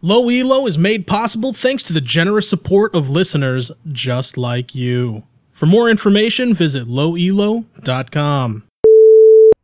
[0.00, 5.24] Low Elo is made possible thanks to the generous support of listeners just like you.
[5.50, 8.62] For more information, visit lowelo.com.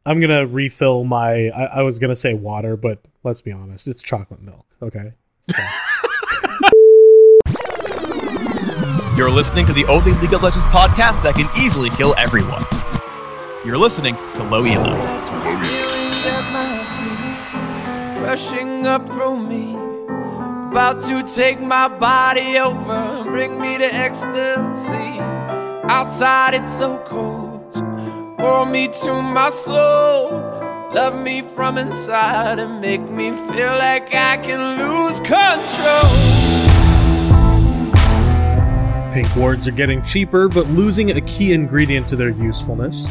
[0.06, 1.48] I'm gonna refill my.
[1.50, 4.66] I, I was gonna say water, but let's be honest, it's chocolate milk.
[4.82, 5.12] Okay.
[5.50, 5.56] So,
[9.16, 12.64] You're listening to the only League of Legends podcast that can easily kill everyone.
[13.64, 14.96] You're listening to Low Elo.
[15.42, 19.74] Feelings at rushing up through me,
[20.74, 25.20] about to take my body over, and bring me to ecstasy.
[25.88, 27.72] Outside it's so cold,
[28.38, 30.30] pour me to my soul,
[30.92, 36.10] love me from inside and make me feel like I can lose control.
[39.12, 43.06] pink wards are getting cheaper, but losing a key ingredient to their usefulness.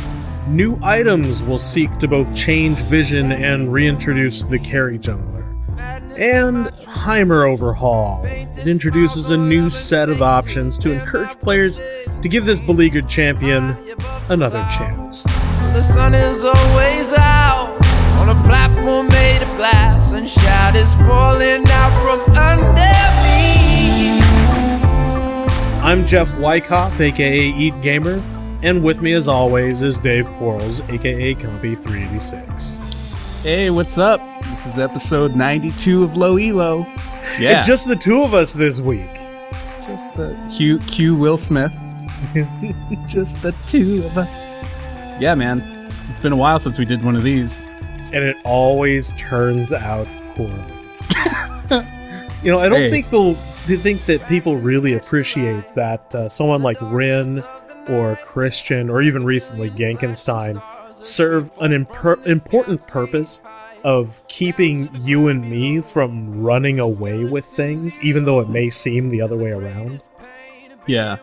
[0.50, 5.33] New items will seek to both change vision and reintroduce the carry jungler.
[6.18, 8.24] And Heimer Overhaul.
[8.26, 11.80] It introduces a new set of options to encourage players
[12.22, 13.76] to give this beleaguered champion
[14.30, 15.24] another chance.
[15.24, 17.76] The sun is always out
[18.20, 22.64] on a platform made of glass, and falling out from under
[23.24, 24.22] me.
[25.82, 28.22] I'm Jeff Wyckoff, aka Eat Gamer,
[28.62, 32.83] and with me as always is Dave Quarles, aka Compy386.
[33.44, 34.22] Hey, what's up?
[34.44, 36.86] This is episode 92 of Low Elo.
[37.40, 39.10] Yeah, It's just the two of us this week.
[39.82, 41.74] just the Q Q Will Smith.
[43.08, 44.30] just the two of us.
[45.22, 45.62] Yeah, man.
[46.10, 47.66] It's been a while since we did one of these.
[48.14, 50.54] and it always turns out poorly.
[52.44, 52.90] you know, I don't Hey.
[52.92, 57.44] think they'll do think that people really appreciate that uh, someone like Rin
[57.90, 60.62] or Christian or even recently Genkenstein
[61.04, 63.42] serve an imper- important purpose
[63.84, 69.10] of keeping you and me from running away with things, even though it may seem
[69.10, 70.02] the other way around.
[70.88, 71.18] Yeah.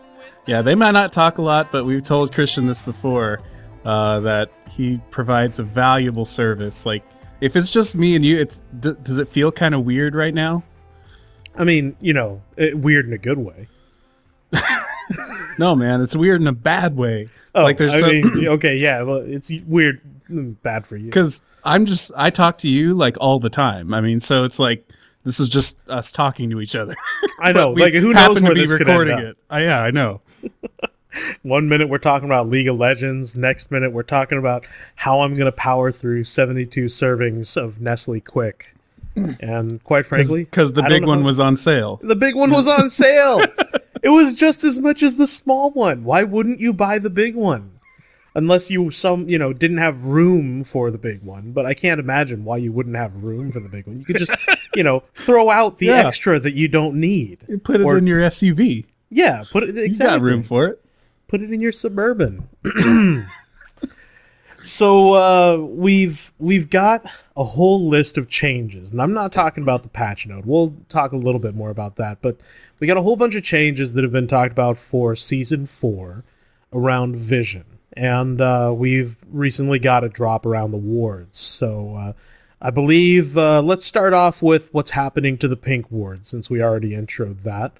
[0.46, 3.40] Yeah, they might not talk a lot, but we've told Christian this before
[3.84, 6.84] uh, that he provides a valuable service.
[6.84, 7.04] Like,
[7.40, 10.34] if it's just me and you, it's d- does it feel kind of weird right
[10.34, 10.62] now?
[11.56, 13.68] I mean, you know, it, weird in a good way.
[15.58, 17.28] No, man, it's weird in a bad way.
[17.54, 20.00] Oh, like, there's I so- mean, okay, yeah, well, it's weird,
[20.30, 21.06] mm, bad for you.
[21.06, 23.92] because I'm just I talk to you like all the time.
[23.92, 24.88] I mean, so it's like
[25.24, 26.94] this is just us talking to each other.
[27.40, 29.32] I know, like who knows where to be this could recording end up.
[29.32, 29.38] it?
[29.52, 30.20] Uh, yeah, I know.
[31.42, 35.34] One minute we're talking about League of Legends, next minute we're talking about how I'm
[35.34, 38.62] going to power through 72 servings of Nestle Quik.
[39.40, 41.98] And quite frankly, because the I big one was on sale.
[42.00, 43.40] the big one was on sale.
[44.02, 46.04] It was just as much as the small one.
[46.04, 47.72] Why wouldn't you buy the big one?
[48.34, 51.98] Unless you some, you know, didn't have room for the big one, but I can't
[51.98, 53.98] imagine why you wouldn't have room for the big one.
[53.98, 54.30] You could just,
[54.76, 56.06] you know, throw out the Yeah.
[56.06, 57.38] extra that you don't need.
[57.48, 58.86] You put it Or- in your SUV.
[59.10, 60.80] Yeah, put it You got room for it.
[61.26, 62.48] put it in your suburban.
[64.62, 67.04] so uh, we've we've got
[67.36, 70.44] a whole list of changes, and I'm not talking about the patch note.
[70.46, 72.36] We'll talk a little bit more about that, but
[72.78, 76.24] we got a whole bunch of changes that have been talked about for season four
[76.72, 81.38] around vision, and uh, we've recently got a drop around the wards.
[81.38, 81.96] So.
[81.96, 82.12] Uh,
[82.62, 86.62] I believe uh, let's start off with what's happening to the pink wards since we
[86.62, 87.72] already introed that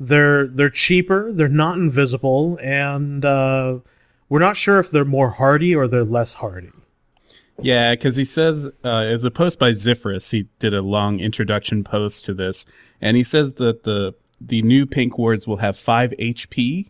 [0.00, 3.78] they're they're cheaper they're not invisible and uh,
[4.32, 6.70] we're not sure if they're more hardy or they're less hardy
[7.60, 11.84] Yeah, because he says, uh, as a post by Xypherous, he did a long introduction
[11.84, 12.64] post to this,
[13.02, 16.88] and he says that the the new pink wards will have five HP.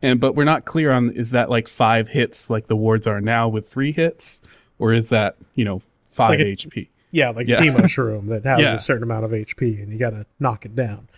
[0.00, 3.20] And but we're not clear on is that like five hits like the wards are
[3.20, 4.40] now with three hits,
[4.78, 6.88] or is that you know five Like a- HP?
[7.10, 7.58] yeah like Yeah.
[7.58, 8.74] a teemo shroom that has Yeah.
[8.76, 11.08] a certain amount of hp and you gotta knock it down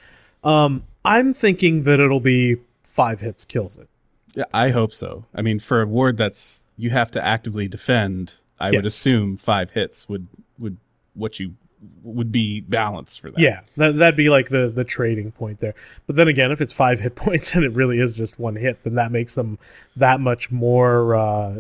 [0.45, 3.89] um, i'm thinking that it'll be five hits kills it
[4.35, 5.25] Yeah, I hope so.
[5.35, 9.71] I mean, for a ward that's you have to actively defend, I would assume five
[9.71, 10.77] hits would would
[11.15, 11.55] what you
[12.03, 13.41] would be balanced for that.
[13.41, 15.75] yeah that, that'd be like the the trading point there.
[16.07, 18.83] But then again if it's five hit points and it really is just one hit
[18.85, 19.59] then that makes them
[19.97, 21.55] that much more uh,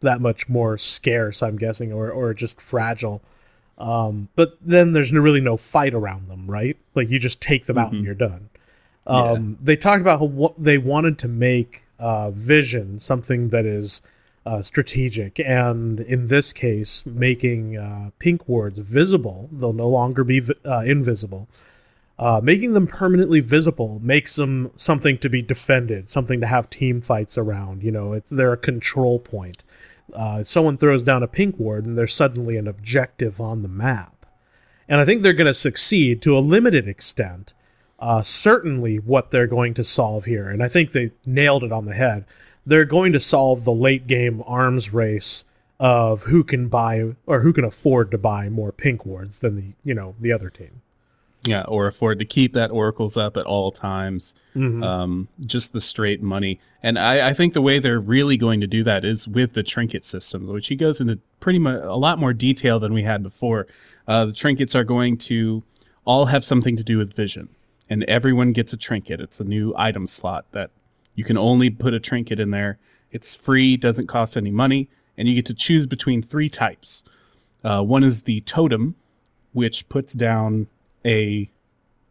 [0.00, 3.22] that much more scarce i'm guessing or or just fragile.
[3.78, 6.76] Um, but then there's no, really no fight around them right?
[6.94, 8.48] Like you just take them out and you're done.
[9.06, 14.02] Um, they talked about how what they wanted to make uh, vision something that is
[14.44, 19.48] uh, strategic, and in this case, making uh, pink wards visible.
[19.52, 21.48] They'll no longer be vi- uh, invisible.
[22.18, 27.00] Uh, making them permanently visible makes them something to be defended, something to have team
[27.00, 27.82] fights around.
[27.82, 29.64] You know, they're a control point.
[30.12, 34.22] Uh, someone throws down a pink ward, and there's suddenly an objective on the map
[34.92, 37.54] and I think they're going to succeed to a limited extent.
[38.02, 41.86] Uh, certainly, what they're going to solve here, and I think they nailed it on
[41.86, 42.24] the head.
[42.66, 45.44] They're going to solve the late game arms race
[45.78, 49.72] of who can buy or who can afford to buy more pink wards than the
[49.84, 50.82] you know the other team.
[51.44, 54.34] Yeah, or afford to keep that oracles up at all times.
[54.82, 56.60] Um, just the straight money.
[56.82, 59.62] And I, I think the way they're really going to do that is with the
[59.62, 63.22] trinket system, which he goes into pretty much a lot more detail than we had
[63.22, 63.66] before.
[64.06, 65.62] Uh, the trinkets are going to
[66.04, 67.48] all have something to do with vision,
[67.92, 69.20] and everyone gets a trinket.
[69.20, 70.70] It's a new item slot that
[71.14, 72.78] you can only put a trinket in there.
[73.10, 77.04] It's free, doesn't cost any money, and you get to choose between three types.
[77.62, 78.94] Uh, one is the totem,
[79.52, 80.68] which puts down
[81.04, 81.50] a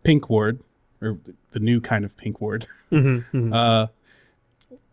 [0.04, 0.60] pink ward,
[1.02, 1.18] or
[1.50, 3.88] the new kind of pink ward, uh,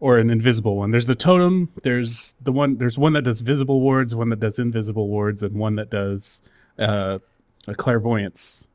[0.01, 0.91] or an invisible one.
[0.91, 1.69] There's the totem.
[1.83, 2.79] There's the one.
[2.79, 6.41] There's one that does visible wards, one that does invisible wards, and one that does
[6.79, 7.19] uh,
[7.67, 8.67] a clairvoyance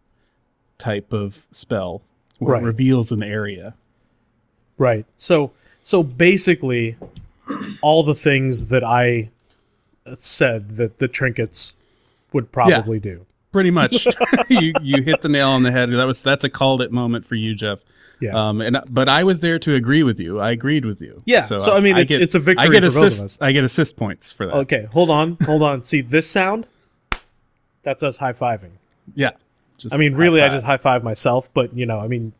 [0.83, 2.01] type of spell,
[2.39, 2.63] where Right.
[2.63, 3.73] it reveals an area.
[4.77, 5.05] Right.
[5.17, 5.51] So
[5.81, 6.95] so basically,
[7.81, 9.29] all the things that I
[10.17, 11.73] said that the trinkets
[12.33, 13.25] would probably do.
[13.51, 14.07] Pretty much,
[14.49, 15.89] you you hit the nail on the head.
[15.91, 17.79] That was that's a called it moment for you, Jeff.
[18.19, 18.31] Yeah.
[18.49, 20.39] Um, and but I was there to agree with you.
[20.39, 21.21] I agreed with you.
[21.25, 23.37] Yeah, so, I mean, it's- it's a victory I get for both of assist, us.
[23.41, 24.55] I get assist points for that.
[24.55, 25.83] Okay, hold on, hold on.
[25.83, 26.65] See this sound?
[27.83, 28.71] That's us high fiving.
[29.13, 29.31] Yeah.
[29.83, 32.33] Just I mean, really, I just high five myself, but you know, I mean,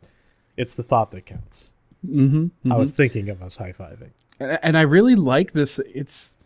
[0.56, 1.70] it's the thought that counts.
[2.06, 4.10] Mm-hmm, I was thinking of us high fiving.
[4.40, 5.78] and, and I really like this.
[5.78, 6.36] It's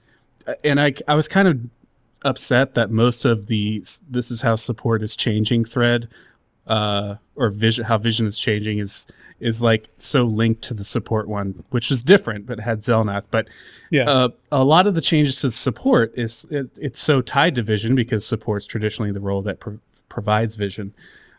[0.63, 1.59] and I I was kind of
[2.25, 6.09] upset that most of the this is how support is changing thread
[6.67, 9.07] uh or vision how vision is changing is
[9.41, 13.47] is like so linked to the support one which is different but had Xelnath but
[13.91, 14.11] Yeah.
[14.11, 17.95] uh, a lot of the changes to support is it, it's so tied to vision
[17.95, 19.79] because support's traditionally the role that pro-
[20.09, 20.95] provides vision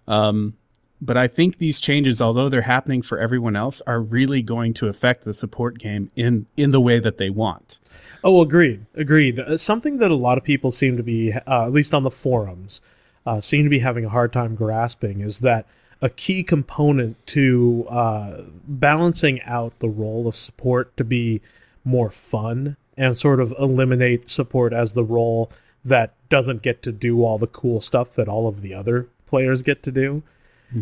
[0.08, 0.54] um
[1.02, 4.88] but I think these changes, although they're happening for everyone else, are really going to
[4.88, 7.80] affect the support game in in the way that they want.
[8.24, 9.40] Oh, agreed, agreed.
[9.40, 12.12] Uh, something that a lot of people seem to be, uh, at least on the
[12.12, 12.82] forums,
[13.26, 15.66] uh, seem to be having a hard time grasping is that
[16.02, 21.42] a key component to uh, balancing out the role of support to be
[21.84, 25.50] more fun and sort of eliminate support as the role
[25.84, 29.64] that doesn't get to do all the cool stuff that all of the other players
[29.64, 30.24] get to do.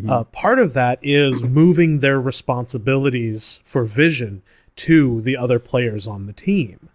[0.09, 4.41] Uh, part of that is moving their responsibilities for vision
[4.75, 6.89] to the other players on the team.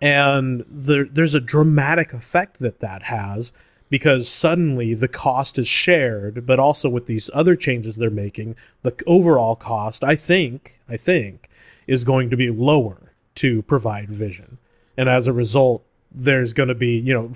[0.00, 3.52] And there, there's a dramatic effect that that has
[3.90, 8.96] because suddenly the cost is shared but also with these other changes they're making the
[9.06, 11.50] overall cost i think i think
[11.86, 14.58] is going to be lower to provide vision.
[14.96, 15.84] And as a result
[16.14, 17.32] there's going to be you know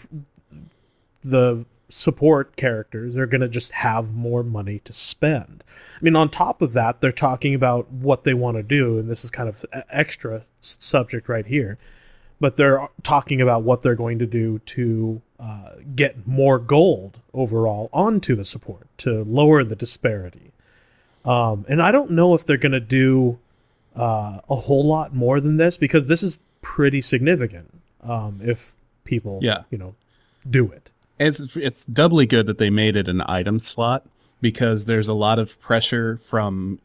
[1.24, 5.62] the support characters are going to just have more money to spend.
[5.96, 9.08] I mean, on top of that, they're talking about what they want to do, and
[9.08, 11.78] this is kind of extra subject right here.
[12.40, 17.88] But they're talking about what they're going to do to uh, get more gold overall
[17.92, 20.52] onto the support to lower the disparity.
[21.24, 23.38] Um, and I don't know if they're going to do
[23.94, 27.72] uh, a whole lot more than this because this is pretty significant.
[28.08, 28.72] Um, if
[29.04, 29.62] people, Yeah.
[29.70, 29.94] you know,
[30.48, 30.90] do it.
[31.18, 34.06] It's it's doubly good that they made it an item slot
[34.40, 36.78] because there's a lot of pressure from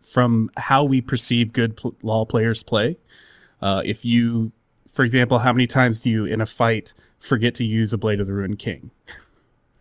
[0.00, 2.96] from how we perceive good pl- law players play.
[3.62, 4.50] Uh, if you,
[4.88, 8.20] for example, how many times do you in a fight forget to use a Blade
[8.20, 8.90] of the Ruined King?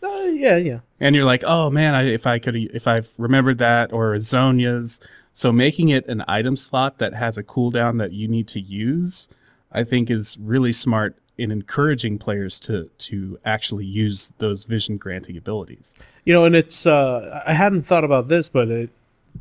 [0.04, 0.80] Uh, yeah, yeah.
[1.00, 5.00] and you're like, oh man, I, if I could, if I've remembered that, or Zhonya's.
[5.34, 9.28] So making it an item slot that has a cooldown that you need to use,
[9.76, 15.38] I think is really smart in encouraging players to to actually use those vision granting
[15.38, 15.94] abilities.
[16.24, 18.90] You know, and it's uh, I hadn't thought about this, but it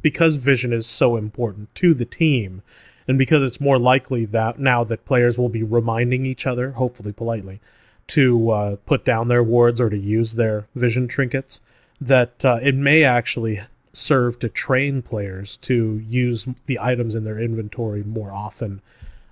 [0.03, 2.63] because vision is so important to the team,
[3.07, 7.13] and because it's more likely that now that players will be reminding each other, hopefully
[7.13, 7.61] politely,
[8.09, 11.61] to uh, put down their wards or to use their vision trinkets,
[12.01, 13.61] that uh, it may actually
[13.93, 18.83] serve to train players to use the items in their inventory more often.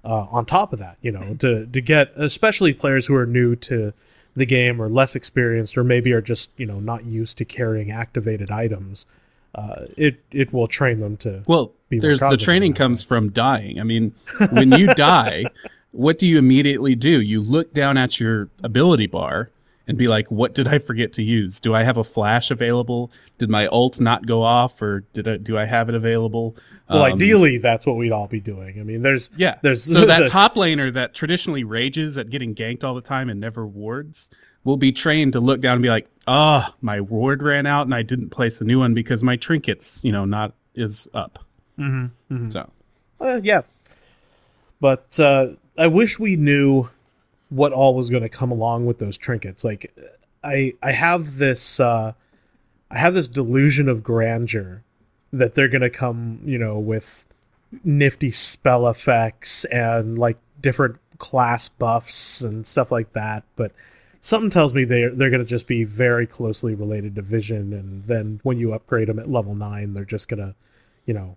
[0.05, 3.55] Uh, on top of that, you know, to to get especially players who are new
[3.55, 3.93] to
[4.35, 7.91] the game or less experienced or maybe are just you know not used to carrying
[7.91, 9.07] activated items,
[9.55, 13.79] uh, it it will train them to Well, Be there's the training comes from dying.
[13.79, 14.15] I mean,
[14.51, 15.45] when you die,
[15.93, 17.21] what do you immediately do?
[17.21, 19.51] You look down at your ability bar
[19.89, 21.59] and be like, "What did I forget to use?
[21.61, 23.11] Do I have a flash available?
[23.39, 26.57] Did my ult not go off, or did I do I have it available?"
[26.89, 28.79] well Um, ideally that's what we'd all be doing.
[28.79, 29.57] I mean, there's yeah.
[29.63, 33.29] there's so that the- top laner that traditionally rages at getting ganked all the time
[33.29, 34.31] and never wards.
[34.65, 37.95] will be trained to look down and be like, "Ah, my ward ran out and
[37.95, 41.41] I didn't place a new one because my trinkets, you know, not is up."
[41.79, 42.71] Mm-hmm, So
[43.21, 43.63] Uh, yeah.
[44.81, 45.49] But uh,
[45.79, 46.89] I wish we knew
[47.53, 49.63] what all was going to come along with those trinkets.
[49.63, 49.95] Like,
[50.43, 52.15] I I have this uh,
[52.91, 54.83] I have this delusion of grandeur
[55.33, 57.27] that they're going to come, you know, with
[57.85, 63.45] nifty spell effects and like different class buffs and stuff like that.
[63.57, 63.73] But
[64.21, 68.05] something tells me they're they're going to just be very closely related to vision, and
[68.07, 70.55] then when you upgrade them at level nine, they're just going to,
[71.05, 71.37] you know,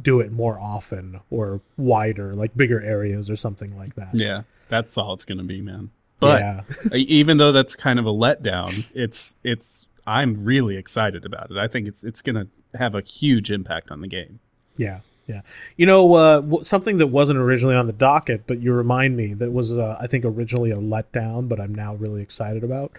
[0.00, 4.14] do it more often or wider, like bigger areas or something like that.
[4.14, 5.90] yeah, that's all it's gonna be, man.
[6.18, 6.62] But Yeah.
[6.94, 11.58] even though that's kind of a letdown, it's it's I'm really excited about it.
[11.58, 14.40] I think it's it's gonna have a huge impact on the game.
[14.76, 15.42] Yeah, yeah.
[15.76, 19.52] You know, uh, something that wasn't originally on the docket, but you remind me that
[19.52, 22.92] was, uh, I think, originally a letdown, but I'm now really excited about.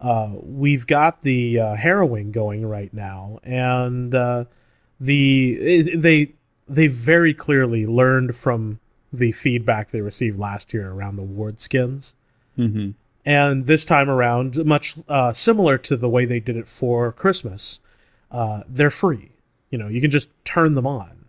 [0.00, 4.44] Uh, we've got the uh, harrowing going right now, and uh,
[5.00, 6.32] the it, they
[6.68, 8.80] they very clearly learned from
[9.12, 12.14] the feedback they received last year around the ward skins.
[12.58, 12.92] Mm-hmm.
[13.24, 17.78] And this time around, much uh, similar to the way they did it for Christmas,
[18.30, 19.30] uh, they're free.
[19.70, 21.26] You know, you can just turn them on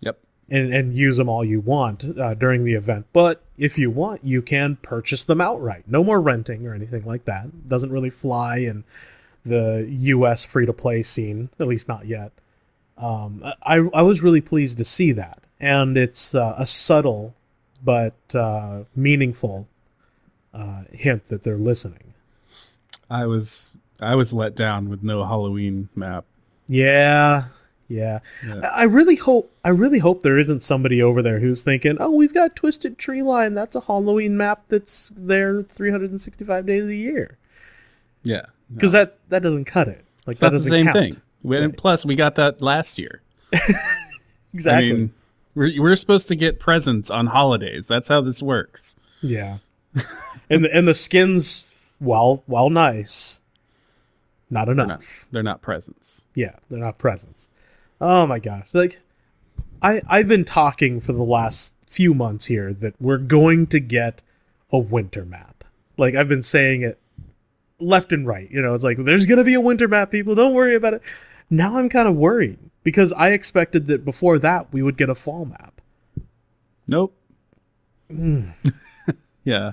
[0.00, 0.18] Yep.
[0.48, 3.06] and, and use them all you want uh, during the event.
[3.12, 5.84] But if you want, you can purchase them outright.
[5.86, 7.68] No more renting or anything like that.
[7.68, 8.84] Doesn't really fly in
[9.44, 10.44] the U.S.
[10.44, 12.32] free to play scene, at least not yet.
[12.96, 17.34] Um, I I was really pleased to see that, and it's uh, a subtle
[17.82, 19.66] but uh, meaningful
[20.52, 22.12] uh, hint that they're listening.
[23.10, 26.24] I was I was let down with no Halloween map.
[26.68, 27.44] Yeah,
[27.88, 28.20] yeah.
[28.46, 28.60] Yeah.
[28.74, 32.34] I really hope I really hope there isn't somebody over there who's thinking, "Oh, we've
[32.34, 33.54] got Twisted Tree Line.
[33.54, 37.38] That's a Halloween map that's there 365 days a year."
[38.22, 38.46] Yeah.
[38.72, 40.04] Because that that doesn't cut it.
[40.26, 40.96] Like It's that not the same count.
[40.96, 41.16] thing.
[41.42, 43.20] We- and Plus, we got that last year.
[44.54, 44.90] Exactly.
[44.90, 45.12] I mean,
[45.54, 47.86] we're we're supposed to get presents on holidays.
[47.86, 48.96] That's how this works.
[49.22, 49.58] yeah.
[50.50, 51.66] and the and the skins,
[51.98, 53.40] while while nice,
[54.50, 55.26] not They're not, enough.
[55.30, 56.24] they're not presents.
[56.34, 57.48] Yeah, they're not presents.
[58.00, 58.68] Oh my gosh.
[58.72, 59.00] Like
[59.82, 64.22] I I've been talking for the last few months here that we're going to get
[64.72, 65.62] a winter map.
[65.96, 66.98] Like I've been saying it
[67.78, 68.50] left and right.
[68.50, 70.94] You know, it's like there's going to be a winter map people, don't worry about
[70.94, 71.02] it.
[71.54, 75.14] Now I'm kind of worried because I expected that before that we would get a
[75.14, 75.80] fall map.
[76.88, 77.16] Nope.
[78.10, 78.48] Hmm.
[79.44, 79.72] yeah.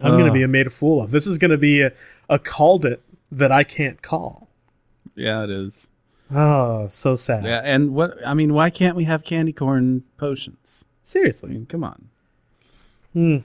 [0.00, 0.34] I'm going to Uh.
[0.34, 1.10] be a made a fool of.
[1.12, 1.92] This is going to be a,
[2.28, 4.48] a called it that I can't call.
[5.14, 5.90] Yeah, it is.
[6.34, 7.44] Oh, so sad.
[7.44, 10.84] Yeah, and what I mean, why can't we have candy corn potions?
[10.84, 11.50] I Seriously.
[11.50, 12.08] mean, come on.
[13.12, 13.36] Hmm.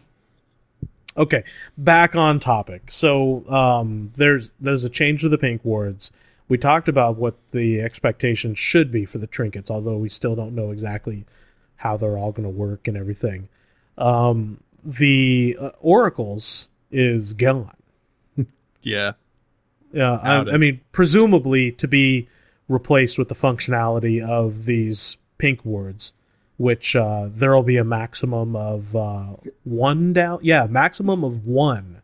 [1.15, 1.43] Okay,
[1.77, 2.91] back on topic.
[2.91, 6.11] So um, there's there's a change to the pink wards.
[6.49, 10.55] We talked about what the expectations should be for the trinkets, although we still don't
[10.55, 11.25] know exactly
[11.77, 13.47] how they're all going to work and everything.
[13.97, 17.75] Um, the uh, oracles is gone.
[18.81, 19.13] Yeah.
[19.91, 22.29] Yeah, I, I mean, presumably to be
[22.69, 26.13] replaced with the functionality of these pink wards,
[26.57, 30.39] which uh, there will be a maximum of uh, one down.
[30.43, 32.01] Yeah, maximum of one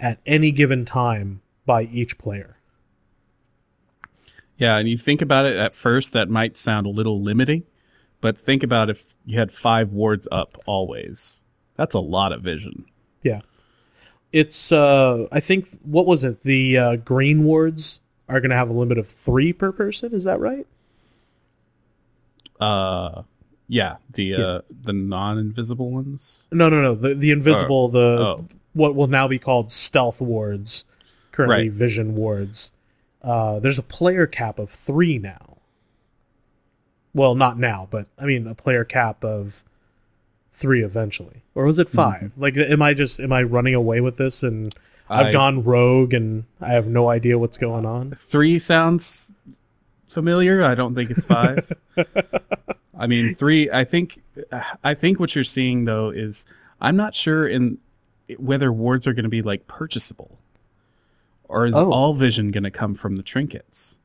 [0.00, 2.56] at any given time by each player.
[4.60, 7.64] Yeah, and you think about it at first, that might sound a little limiting,
[8.20, 11.40] but think about if you had five wards up always.
[11.76, 12.84] That's a lot of vision.
[13.22, 13.40] Yeah,
[14.32, 14.70] it's.
[14.70, 16.42] Uh, I think what was it?
[16.42, 20.12] The uh, green wards are going to have a limit of three per person.
[20.14, 20.66] Is that right?
[22.60, 23.22] Uh,
[23.68, 26.46] yeah, the uh, the non-invisible ones.
[26.52, 26.94] No, no, no.
[26.94, 28.44] The the invisible, the Oh.
[28.74, 30.84] what will now be called stealth wards,
[31.32, 31.72] currently Right.
[31.72, 32.72] vision wards.
[33.22, 35.58] Uh, there's a player cap of three now.
[37.12, 39.64] Well, not now, but I mean a player cap of
[40.52, 44.16] three eventually, or was it 5 Like, am I just am I running away with
[44.16, 44.74] this and
[45.08, 48.12] I've I- gone rogue and I have no idea what's going on?
[48.18, 49.32] Three sounds
[50.08, 50.62] familiar.
[50.62, 51.72] I don't think it's five.
[52.98, 53.70] I mean, three.
[53.70, 54.20] I think.
[54.84, 56.44] I think what you're seeing though is
[56.80, 57.78] I'm not sure in
[58.38, 60.38] whether wards are going to be like purchasable,
[61.50, 61.90] or is Oh.
[61.90, 63.96] all vision going to come from the trinkets?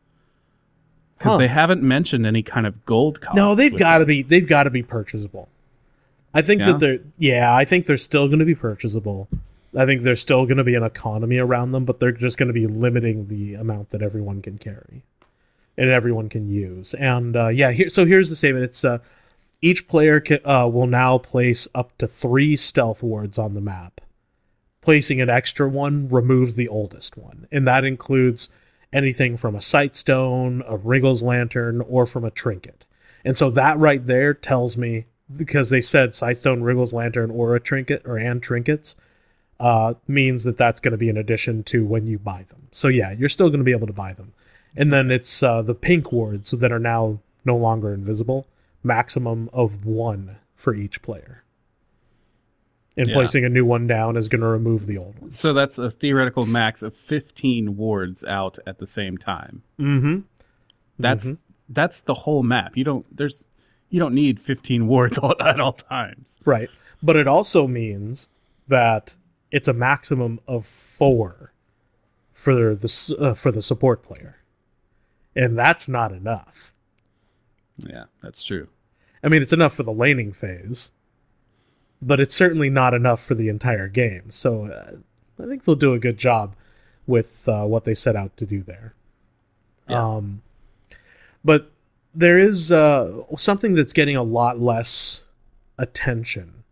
[1.17, 1.37] Because Huh.
[1.37, 3.19] they haven't mentioned any kind of gold.
[3.35, 5.47] No, they've got to be they've got to be purchasable.
[6.33, 6.67] I think Yeah?
[6.73, 9.29] that they're yeah, I think they're still going to be purchasable.
[9.77, 12.47] I think there's still going to be an economy around them, but they're just going
[12.47, 15.03] to be limiting the amount that everyone can carry
[15.77, 16.93] and everyone can use.
[16.93, 18.63] And uh, yeah, here, so here's the statement.
[18.65, 18.99] It's uh,
[19.61, 23.99] each player ca uh, will now place up to three stealth wards on the map,
[24.85, 28.49] placing an extra one removes the oldest one, and that includes
[28.93, 32.85] anything from a sight stone, a Wriggles lantern, or from a trinket.
[33.25, 37.59] And so that right there tells me because they said Sightstone, Wriggles Lantern, or a
[37.59, 38.95] trinket or and trinkets
[39.59, 42.67] uh, means that that's going to be an addition to when you buy them.
[42.71, 44.33] So yeah, you're still going to be able to buy them.
[44.75, 48.45] And then it's uh, the pink wards that are now no longer invisible,
[48.83, 51.44] maximum of one for each player.
[52.97, 53.13] And Yeah.
[53.15, 55.31] placing a new one down is going to remove the old one.
[55.31, 59.63] So that's a theoretical max of 15 wards out at the same time.
[59.79, 60.19] Mm-hmm.
[60.97, 61.33] That's
[61.67, 62.77] that's the whole map.
[62.77, 63.45] You don't there's
[63.89, 66.39] you don't need 15 wards all, at all times.
[66.45, 66.69] Right.
[67.03, 68.29] But it also means
[68.67, 69.15] that
[69.51, 71.53] it's a maximum of four
[72.31, 74.37] for the uh, for the support player,
[75.35, 76.71] and that's not enough.
[77.77, 78.69] Yeah, that's true.
[79.23, 80.91] I mean, it's enough for the laning phase,
[82.05, 84.29] but it's certainly not enough for the entire game.
[84.29, 84.97] So uh,
[85.43, 86.55] I think they'll do a good job
[87.07, 88.93] with uh, what they set out to do there.
[89.87, 90.41] Um,
[91.43, 91.71] but
[92.13, 95.23] there is uh, something that's getting a lot less
[95.77, 96.63] attention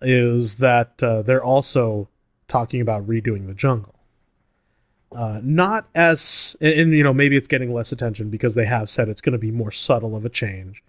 [0.00, 2.08] is that uh, they're also
[2.48, 3.94] talking about redoing the jungle.
[5.10, 8.88] Uh, not as, and, and, you know, maybe it's getting less attention because they have
[8.90, 10.82] said it's going to be more subtle of a change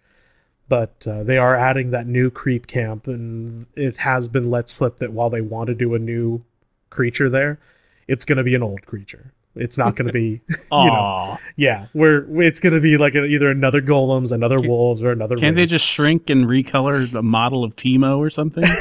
[0.69, 4.99] but uh, they are adding that new creep camp and it has been let slip
[4.99, 6.43] that while they want to do a new
[6.89, 7.59] creature there
[8.07, 11.87] it's going to be an old creature it's not going to be you know yeah
[11.93, 15.55] where it's going to be like a, either another golems another wolves or another Can't
[15.55, 18.63] they just shrink and recolor the model of Teemo or something?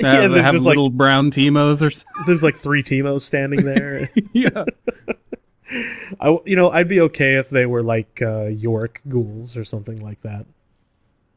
[0.00, 2.04] Yeah, have, there's have just, like- little brown Teemos or something.
[2.28, 4.64] there's like three teemos standing there yeah.
[6.20, 10.00] I, you know i'd be okay if they were like uh, Yorick ghouls or something
[10.00, 10.46] like that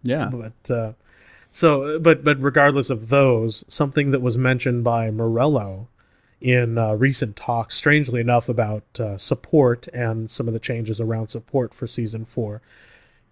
[0.03, 0.29] Yeah.
[0.31, 0.93] but uh,
[1.51, 5.87] so but but regardless of those something that was mentioned by morello
[6.39, 11.27] in uh, recent talks strangely enough about uh, support and some of the changes around
[11.27, 12.61] support for season four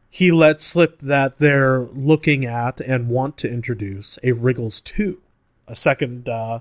[0.09, 5.19] he let slip that they're looking at and want to introduce a wriggles 2
[5.67, 6.59] a second uh,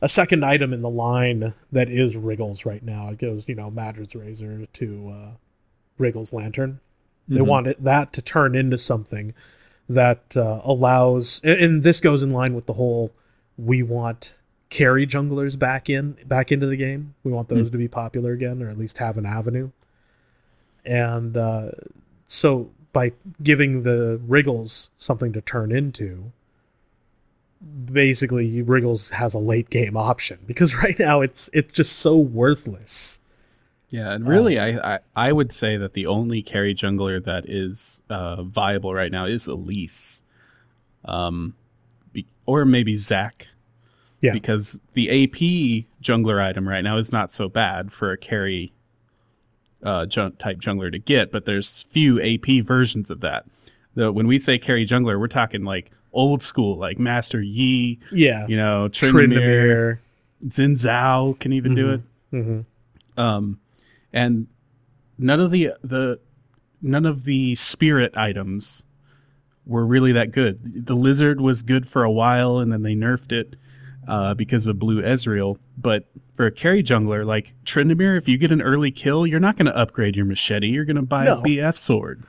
[0.00, 3.70] a second item in the line that is wriggles right now it goes you know
[3.70, 5.30] Madred's Razor to uh,
[5.98, 6.80] wriggles lantern
[7.28, 9.34] they want it, that to turn into something
[9.88, 13.12] that uh, allows, and, and this goes in line with the whole
[13.56, 14.34] we want
[14.68, 17.14] carry junglers back in back into the game.
[17.24, 19.70] We want those to be popular again, or at least have an avenue.
[20.84, 21.70] And uh,
[22.26, 23.12] so by
[23.42, 26.32] giving the Wriggles something to turn into,
[27.84, 33.20] basically Wriggles has a late game option because right now it's it's just so worthless.
[33.90, 38.02] Yeah, and really, I, I I would say that the only carry jungler that is
[38.10, 40.22] uh, viable right now is Elise,
[41.04, 41.54] um,
[42.12, 43.46] be, or maybe Zac.
[44.22, 44.32] Yeah.
[44.32, 48.72] because the AP jungler item right now is not so bad for a carry
[49.82, 53.44] uh, jun- type jungler to get, but there's few AP versions of that.
[53.94, 58.46] The, when we say carry jungler, we're talking like old school, like Master Yi, Yeah,
[58.48, 59.98] you know, Tryndamere, Tryndamere.
[60.48, 62.00] Xin Zhao can even do it.
[62.32, 62.64] Mhm.
[63.18, 63.60] Um,
[64.16, 64.46] and
[65.18, 66.18] none of the the
[66.82, 68.82] none of the spirit items
[69.66, 70.86] were really that good.
[70.86, 73.56] The lizard was good for a while, and then they nerfed it
[74.08, 75.58] uh, because of Blue Ezreal.
[75.76, 79.56] But for a carry jungler like Tryndamere, if you get an early kill, you're not
[79.56, 80.68] going to upgrade your machete.
[80.68, 81.40] You're going to buy No.
[81.40, 82.22] a BF sword.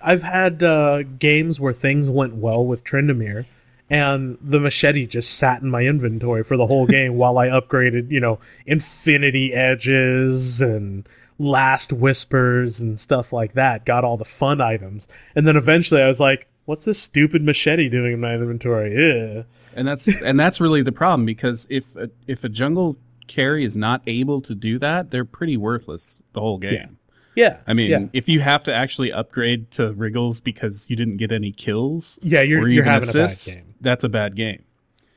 [0.00, 3.46] I've had uh, games where things went well with Tryndamere,
[3.90, 8.10] and the machete just sat in my inventory for the whole game while I upgraded,
[8.12, 13.84] you know, Infinity Edges and Last Whispers and stuff like that.
[13.84, 17.88] Got all the fun items, and then eventually I was like, "What's this stupid machete
[17.88, 19.44] doing in my inventory?" Ew.
[19.74, 22.96] and that's and that's really the problem because if a, if a jungle
[23.26, 26.72] carry is not able to do that, they're pretty worthless the whole game.
[26.74, 26.86] Yeah,
[27.34, 27.58] Yeah.
[27.66, 31.32] I mean, yeah, if you have to actually upgrade to Wriggles because you didn't get
[31.32, 33.74] any kills, yeah, you're you're having assists, a bad game.
[33.80, 34.64] that's a bad game.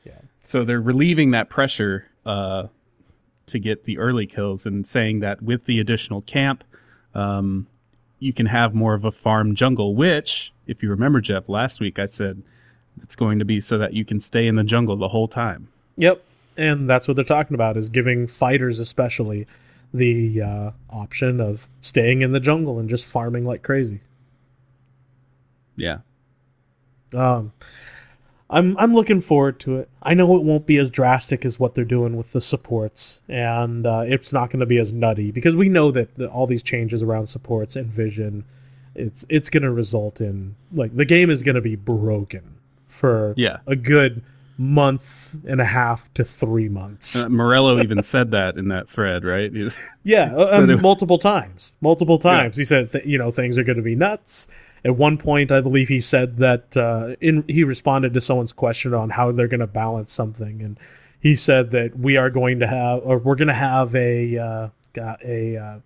[0.04, 0.18] Yeah.
[0.44, 2.66] So they're relieving that pressure uh,
[3.50, 6.64] to get the early kills and saying that with the additional camp,
[7.14, 7.66] um,
[8.18, 9.94] you can have more of a farm jungle.
[9.94, 12.42] Which, if you remember, Jeff, last week I said
[13.02, 15.68] it's going to be so that you can stay in the jungle the whole time.
[15.96, 16.22] Yep.
[16.56, 19.46] And that's what they're talking about is giving fighters especially
[19.92, 24.00] the uh, option of staying in the jungle and just farming like crazy.
[25.76, 25.98] Yeah.
[27.14, 27.52] Um,
[28.50, 29.88] I'm I'm looking forward to it.
[30.02, 33.86] I know it won't be as drastic as what they're doing with the supports, and
[33.86, 36.62] uh, it's not going to be as nutty because we know that the, all these
[36.62, 38.44] changes around supports and vision,
[38.94, 42.56] it's it's going to result in like the game is going to be broken
[42.88, 43.58] for Yeah.
[43.66, 44.22] a good
[44.58, 47.22] month and a half to three months.
[47.24, 49.50] Uh, Morello even said that in that thread, right?
[49.52, 51.74] He's- Yeah, um, multiple times.
[51.80, 52.58] Multiple times.
[52.58, 54.48] He said, th- you know, things are going to be nuts.
[54.84, 58.94] At one point, I believe he said that uh, in he responded to someone's question
[58.94, 60.78] on how they're going to balance something, and
[61.18, 64.68] he said that we are going to have, or we're going to have a uh,
[65.24, 65.78] a uh,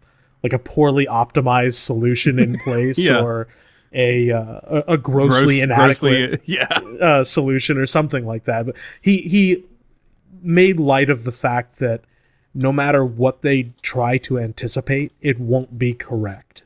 [0.42, 3.20] like a poorly optimized solution in place, Yeah.
[3.20, 3.48] or
[3.92, 6.78] a, uh, a a grossly gross- inadequate grossly- yeah.
[7.00, 8.66] uh, solution or something like that.
[8.66, 9.64] But he he
[10.42, 12.02] made light of the fact that
[12.54, 16.62] no matter what they try to anticipate, it won't be correct,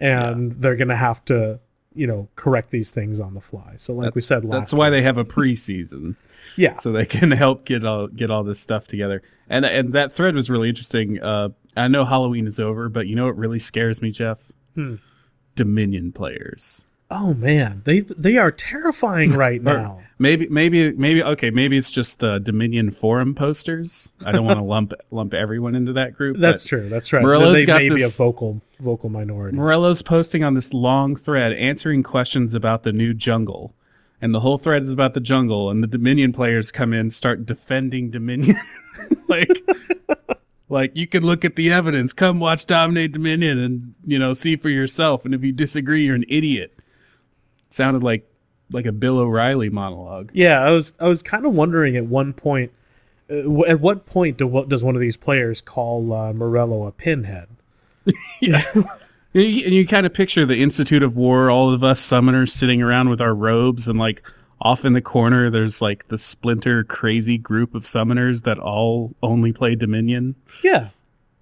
[0.00, 1.60] and they're gonna have to
[1.98, 3.74] you know correct these things on the fly.
[3.76, 6.16] So like we said last, That's why they have a preseason.
[6.56, 9.22] yeah so they can help get all get all this stuff together.
[9.48, 11.20] And and that thread was really interesting.
[11.22, 14.50] Uh, I know Halloween is over, but you know what really scares me, Jeff?
[14.74, 14.96] Hmm.
[15.56, 16.84] Dominion players.
[17.10, 20.00] oh man they they are terrifying right now.
[20.18, 24.12] maybe maybe maybe okay, maybe it's just uh, Dominion forum posters.
[24.24, 26.36] I don't want to lump lump everyone into that group.
[26.36, 26.88] That's true.
[26.88, 27.22] That's right.
[27.22, 29.56] Morello's they got may be a vocal vocal minority.
[29.56, 33.74] Morello's posting on this long thread answering questions about the new jungle.
[34.20, 37.46] And the whole thread is about the jungle, and the Dominion players come in, start
[37.46, 38.56] defending Dominion.
[39.28, 39.48] like,
[40.68, 42.12] like you can look at the evidence.
[42.12, 45.24] Come watch Dominate Dominion, and you know see for yourself.
[45.24, 46.76] And if you disagree, you're an idiot.
[47.70, 48.28] sounded like
[48.72, 50.30] like a Bill O'Reilly monologue.
[50.34, 52.72] Yeah, I was I was kind of wondering at one point,
[53.30, 56.86] uh, w- at what point do, what does one of these players call uh, Morello
[56.86, 57.48] a pinhead?
[59.34, 62.48] And you, and you kind of picture the Institute of War, all of us summoners
[62.48, 64.22] sitting around with our robes, and like
[64.60, 69.52] off in the corner, there's like the splinter crazy group of summoners that all only
[69.52, 70.34] play Dominion.
[70.64, 70.88] Yeah,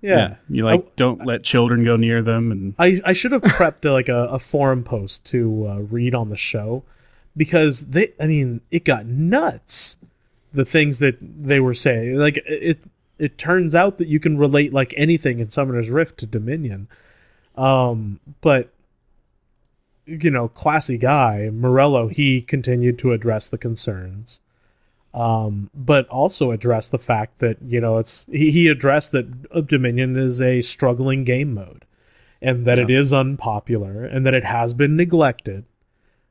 [0.01, 0.37] yeah.
[0.49, 3.93] You like don't let children go near them, and I, I should have prepped uh,
[3.93, 6.83] like a, a forum post to uh, read on the show
[7.37, 9.99] because they I mean it got nuts
[10.53, 12.81] the things that they were saying like it
[13.19, 16.89] it turns out that you can relate like anything in Summoner's Rift to Dominion.
[17.57, 18.73] Um but
[20.05, 24.41] you know classy guy Morello he continued to address the concerns.
[25.15, 30.15] Um, but also address the fact that you know it's he, he addressed that Dominion
[30.15, 31.87] is a struggling game mode
[32.43, 35.65] and that it is unpopular and that it has been neglected.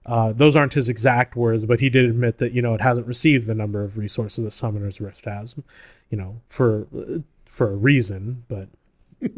[0.05, 3.07] Uh, those aren't his exact words, but he did admit that you know it hasn't
[3.07, 5.55] received the number of resources that Summoner's Rift has,
[6.09, 6.87] you know, for
[7.45, 8.43] for a reason.
[8.47, 8.69] But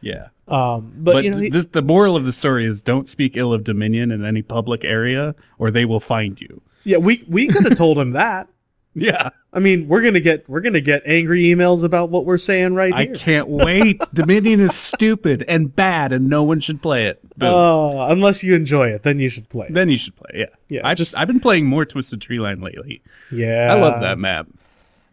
[0.00, 0.28] yeah.
[0.48, 3.36] um, but, But, you know, he- this, the moral of the story is don't speak
[3.36, 6.62] ill of Dominion in any public area, or they will find you.
[6.84, 8.48] yeah, we we could have told him that.
[8.96, 12.74] Yeah, I mean, we're gonna get we're gonna get angry emails about what we're saying
[12.74, 13.12] right I here.
[13.12, 14.00] I can't wait.
[14.14, 17.18] Dominion is stupid and bad, and no one should play it.
[17.36, 17.52] Boom.
[17.52, 19.66] Uh, unless you enjoy it, then you should play.
[19.66, 19.74] it.
[19.74, 20.30] then you should play.
[20.34, 23.02] Yeah, Yeah, I just I've been playing more Twisted Tree Line lately.
[23.32, 24.46] Yeah, I love that map.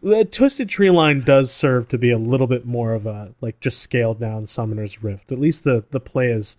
[0.02, 3.60] The Twisted Tree Line does serve to be a little bit more of a like
[3.60, 5.30] just scaled down Summoner's Rift.
[5.30, 6.56] At least the the play is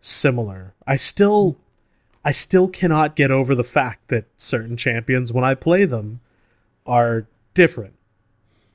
[0.00, 0.72] similar.
[0.86, 1.56] I still
[2.24, 6.20] I still cannot get over the fact that certain champions when I play them
[6.86, 7.94] are different.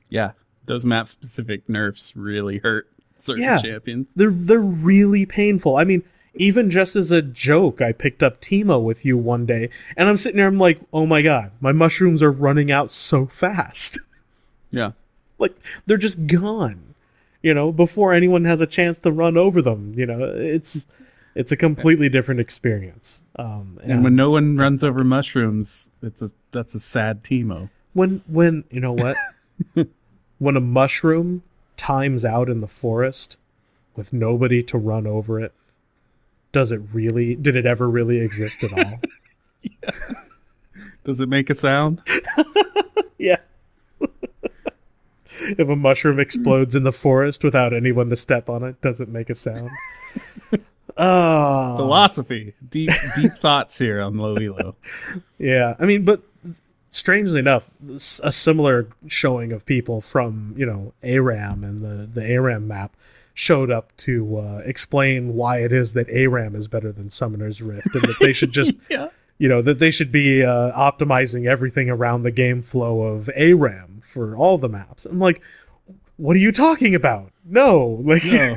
[0.08, 0.32] Yeah,
[0.66, 3.58] those map specific nerfs really hurt certain Yeah.
[3.60, 4.12] champions.
[4.14, 5.74] They're they're really painful.
[5.76, 6.04] I mean,
[6.34, 10.16] even just as a joke, I picked up Teemo with you one day, and I'm
[10.16, 10.46] sitting there.
[10.46, 13.98] I'm like, oh my god, my mushrooms are running out so fast.
[14.72, 14.92] Yeah,
[15.38, 15.54] like
[15.86, 16.94] they're just gone
[17.42, 20.86] you know before anyone has a chance to run over them you know it's
[21.34, 23.22] it's a completely different experience.
[23.36, 27.70] Um and, and when no one runs over mushrooms, it's a that's a sad Teemo.
[27.92, 29.16] when when you know what?
[30.38, 31.44] When a mushroom
[31.76, 33.36] times out in the forest
[33.94, 35.52] with nobody to run over it
[36.50, 39.00] does it really did it ever really exist at all?
[41.04, 42.02] Does it make a sound?
[43.18, 43.38] yeah
[45.40, 49.08] if a mushroom explodes in the forest without anyone to step on it does it
[49.08, 49.70] make a sound
[50.96, 54.76] oh Philosophy, deep deep thoughts here on Low Elo.
[55.38, 56.22] Yeah, I mean, but
[56.90, 57.70] strangely enough,
[58.22, 62.96] a similar showing of people from you know ARAM and the the ARAM map
[63.34, 67.94] showed up to uh, explain why it is that ARAM is better than Summoner's Rift,
[67.94, 69.08] and that they should just Yeah.
[69.38, 74.00] You know that they should be uh, optimizing everything around the game flow of ARAM
[74.02, 75.06] for all the maps.
[75.06, 75.42] I'm like,
[76.16, 77.32] what are you talking about?
[77.44, 78.56] No, like No,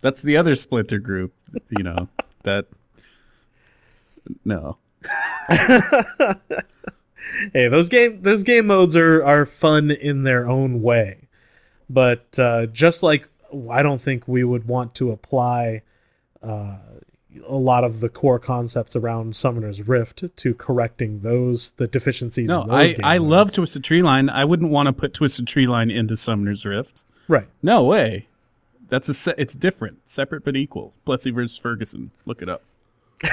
[0.00, 1.32] that's the other splinter group.
[1.70, 2.08] You know
[2.42, 2.66] that.
[4.42, 4.78] No,
[5.48, 6.34] hey,
[7.68, 11.28] those game those game modes are are fun in their own way,
[11.88, 13.28] but uh, just like
[13.70, 15.82] I don't think we would want to apply,
[16.42, 16.78] uh,
[17.46, 22.48] a lot of the core concepts around Summoner's Rift to correcting those the deficiencies.
[22.48, 23.30] No, I, I modes.
[23.30, 24.28] love Twisted Tree Line.
[24.28, 27.04] I wouldn't want to put Twisted Tree Line into Summoner's Rift.
[27.28, 27.48] right.
[27.62, 28.28] No way.
[28.88, 30.92] That's a se- it's different, separate but equal.
[31.04, 32.10] Plessy versus Ferguson.
[32.26, 32.62] Look it up.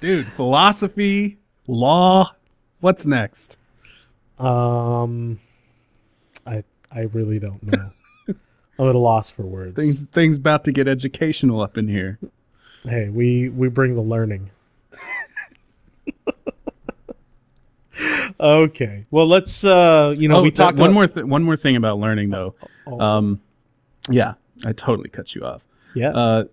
[0.00, 2.34] Dude, philosophy, law.
[2.80, 3.58] What's next?
[4.38, 5.40] Um,
[6.46, 6.62] I
[6.92, 7.90] I really don't know.
[8.78, 9.76] I'm at a loss for words.
[9.76, 12.18] Things things about to get educational up in here.
[12.84, 14.50] Hey, we we bring the learning.
[18.40, 19.04] okay.
[19.10, 21.56] Well, let's uh, you know, oh, we th- talked one about- more th- one more
[21.56, 22.54] thing about learning though.
[22.86, 23.40] Oh, Um,
[24.08, 25.62] yeah, I totally cut you off.
[25.94, 26.10] yeah.
[26.10, 26.44] Uh,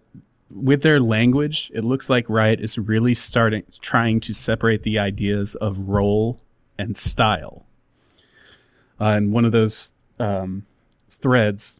[0.52, 5.56] with their language, it looks like Riot is really starting trying to separate the ideas
[5.56, 6.40] of role
[6.78, 7.66] and style.
[9.02, 10.66] Uh, and one of those um,
[11.10, 11.80] threads,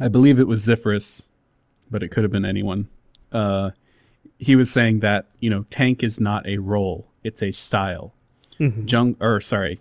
[0.00, 1.24] I believe it was Xypherous,
[1.90, 2.88] but it could have been anyone.
[3.30, 3.70] Uh,
[4.38, 8.12] he was saying that you know tank is not a role; it's a style.
[8.58, 9.80] Jung or sorry,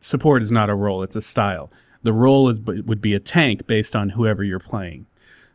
[0.00, 1.70] support is not a role; it's a style.
[2.02, 5.06] The role is, would be a tank based on whoever you're playing.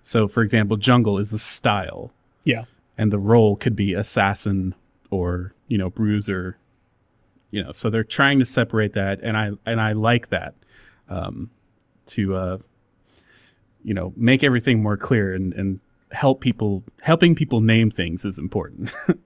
[0.02, 2.12] So, for example, jungle is a style,
[2.44, 2.66] yeah.
[2.98, 4.74] and the role could be assassin
[5.12, 6.58] or you know bruiser.
[7.52, 10.54] You know, so they're trying to separate that, and I and I like that
[11.10, 11.50] um,
[12.08, 12.58] to uh,
[13.84, 15.80] you know make everything more clear and and
[16.12, 18.92] help people helping people name things is important.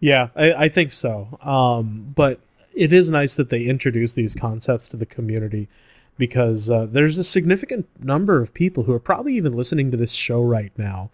[0.00, 1.38] Yeah, I, I think so.
[1.42, 2.40] Um, but
[2.74, 5.68] it is nice that they introduce these concepts to the community
[6.16, 10.12] because uh, there's a significant number of people who are probably even listening to this
[10.12, 11.10] show right now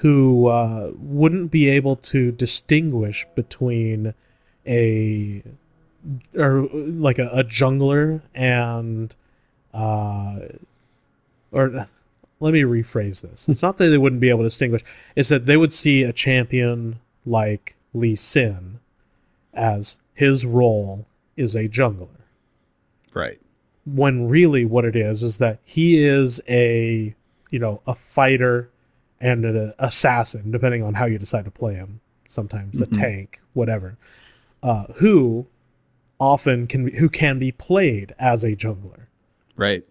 [0.00, 4.14] who uh, wouldn't be able to distinguish between
[4.66, 5.42] a
[6.36, 9.16] or like a, a jungler and
[9.74, 10.38] uh,
[11.56, 11.88] or
[12.38, 13.48] let me rephrase this.
[13.48, 14.82] It's not that they wouldn't be able to distinguish.
[15.16, 18.78] It's that they would see a champion like Lee Sin
[19.54, 22.08] as his role is a jungler.
[23.14, 23.40] right.
[23.86, 27.14] When really what it is is that he is a
[27.50, 28.68] you know a fighter
[29.20, 32.00] and an assassin, depending on how you decide to play him.
[32.28, 33.96] Sometimes a tank, whatever.
[34.62, 35.46] Uh, who
[36.18, 39.06] often can be, who can be played as a jungler
[39.56, 39.84] Right.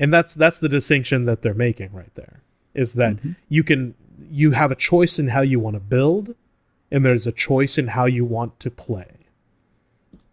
[0.00, 2.42] And that's that's the distinction that they're making right there
[2.74, 3.16] is that
[3.48, 3.94] you can
[4.30, 6.34] you have a choice in how you want to build
[6.90, 9.12] and there's a choice in how you want to play.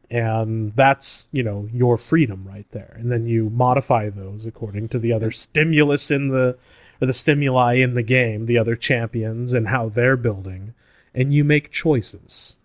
[0.10, 2.96] And that's you know your freedom right there.
[3.00, 6.58] And then you modify those according to the other stimulus in the
[7.02, 10.74] or the stimuli in the game the other champions and how they're building
[11.14, 12.58] and you make choices.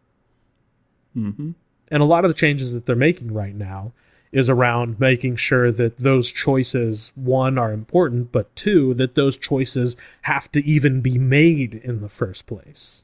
[1.17, 1.51] Mm-hmm.
[1.91, 3.93] and a lot of the changes that they're making right now
[4.33, 9.97] is around making sure that those choices one are important but two that those choices
[10.23, 13.03] have to even be made in the first place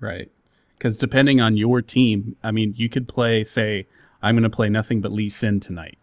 [0.00, 0.30] Right.
[0.76, 3.86] Because depending on your team, I mean, you could play, say,
[4.22, 5.98] I'm going to play nothing but Lee Sin tonight,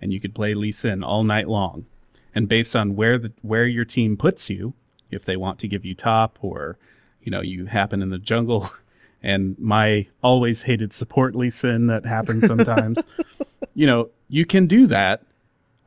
[0.00, 1.86] and you could play Lee Sin all night long.
[2.34, 4.74] And based on where the where your team puts you,
[5.10, 6.78] if they want to give you top, or
[7.22, 8.70] you know, you happen in the jungle,
[9.22, 12.98] and my always hated support Lee Sin that happens sometimes,
[13.74, 15.22] you know, you can do that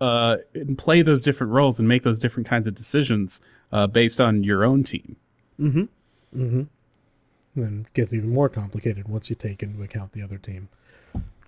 [0.01, 4.19] uh, and play those different roles and make those different kinds of decisions uh, based
[4.19, 5.15] on your own team.
[7.55, 10.67] and it gets even more complicated once you take into account the other team.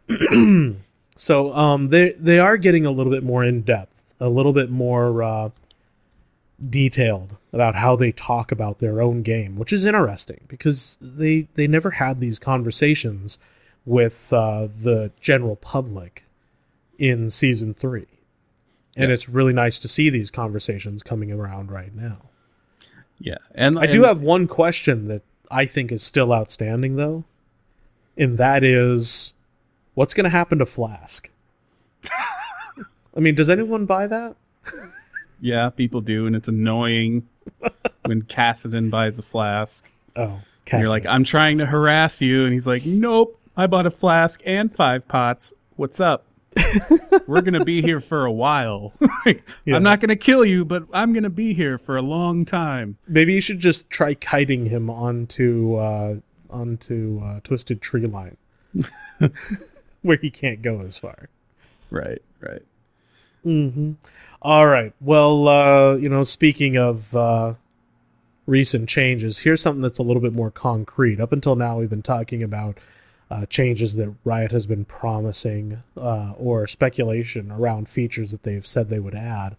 [1.17, 4.69] So um they they are getting a little bit more in depth a little bit
[4.69, 5.49] more uh
[6.69, 11.67] detailed about how they talk about their own game which is interesting because they they
[11.67, 13.39] never had these conversations
[13.83, 16.23] with uh the general public
[16.97, 18.05] in season 3
[18.95, 19.13] and Yeah.
[19.13, 22.29] it's really nice to see these conversations coming around right now
[23.19, 27.23] Yeah, and I do have one question that I think is still outstanding, though,
[28.17, 29.33] and that is,
[29.93, 31.29] what's going to happen to Flask?
[33.15, 34.35] I mean, does anyone buy that?
[35.39, 37.27] Yeah, people do, and it's annoying
[38.05, 39.87] when Kassadin buys a flask.
[40.15, 43.85] Oh, And you're like, I'm trying to harass you, and he's like, Nope, I bought
[43.85, 45.53] a flask and five pots.
[45.75, 46.25] What's up?
[47.27, 48.93] We're gonna be here for a while.
[49.25, 49.75] Like, Yeah.
[49.75, 52.97] I'm not gonna kill you, but I'm gonna be here for a long time.
[53.07, 56.15] maybe you should just try kiting him onto uh,
[56.49, 58.37] onto uh, Twisted Tree Line,
[60.01, 61.29] where he can't go as far.
[61.89, 62.61] Right, right.
[64.41, 64.93] All right.
[65.01, 67.55] Well, uh, you know, speaking of uh,
[68.45, 71.19] recent changes, here's something that's a little bit more concrete.
[71.19, 72.77] Up until now, we've been talking about
[73.29, 78.89] uh, changes that Riot has been promising uh, or speculation around features that they've said
[78.89, 79.57] they would add.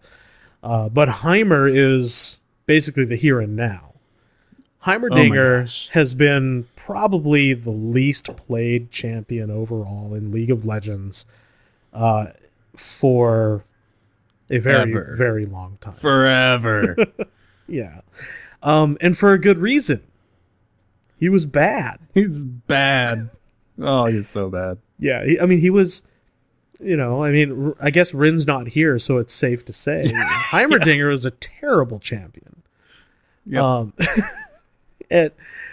[0.63, 3.93] Uh, but Heimer is basically the here and now.
[4.85, 5.89] Heimerdinger gosh.
[5.89, 11.25] has been probably the least played champion overall in League of Legends
[11.93, 12.27] uh,
[12.75, 13.65] for
[14.49, 15.15] a very, Ever.
[15.17, 15.93] very long time.
[15.93, 16.95] Forever.
[17.67, 18.01] yeah.
[18.63, 20.01] Um, and for a good reason.
[21.17, 21.99] He was bad.
[22.13, 23.29] he's bad.
[23.81, 24.77] Oh, he's so bad.
[24.99, 26.03] Yeah, he, I mean, he was,
[26.81, 30.11] you know, I mean, R- I guess Rin's not here, so it's safe to say
[30.51, 32.63] Heimerdinger was a terrible champion.
[33.45, 33.63] Yep.
[33.63, 33.93] Um,
[35.11, 35.31] and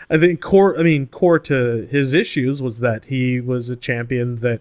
[0.09, 4.37] I think core, I mean, core to his issues was that he was a champion
[4.37, 4.61] that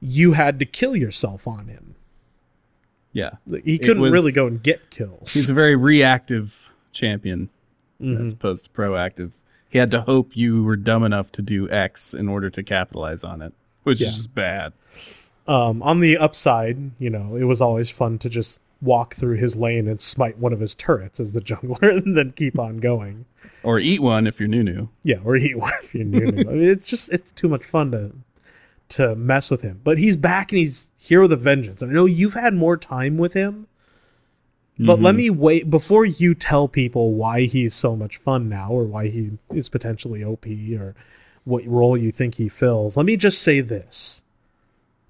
[0.00, 1.94] you had to kill yourself on him.
[3.12, 3.30] Yeah.
[3.64, 5.32] He couldn't was- really go and get kills.
[5.32, 7.50] He's a very reactive champion
[8.00, 8.24] Mm-hmm.
[8.24, 9.32] as opposed to proactive.
[9.70, 13.24] He had to hope you were dumb enough to do X in order to capitalize
[13.24, 13.52] on it,
[13.84, 14.08] which Yeah.
[14.08, 14.72] is bad.
[15.46, 19.56] Um, on the upside, you know, it was always fun to just walk through his
[19.56, 23.26] lane and smite one of his turrets as the jungler and then keep on going.
[23.62, 24.88] Or eat one if you're new new.
[25.02, 26.48] Yeah, or he if you knew him.
[26.48, 28.12] I mean, it's just it's too much fun to
[28.90, 29.80] to mess with him.
[29.84, 31.80] But he's back and he's here with a vengeance.
[31.82, 33.68] I know you've had more time with him,
[34.86, 35.16] but let mm-hmm.
[35.18, 39.32] me wait before you tell people why he's so much fun now or why he
[39.52, 40.94] is potentially OP or
[41.44, 42.96] what role you think he fills.
[42.96, 44.22] Let me just say this.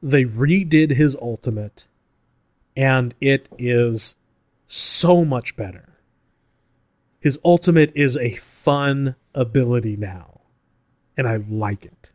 [0.02, 1.86] They redid his ultimate
[2.76, 4.16] and it is
[4.66, 5.98] so much better.
[7.20, 10.40] His ultimate is a fun ability now,
[11.16, 12.12] and I like it.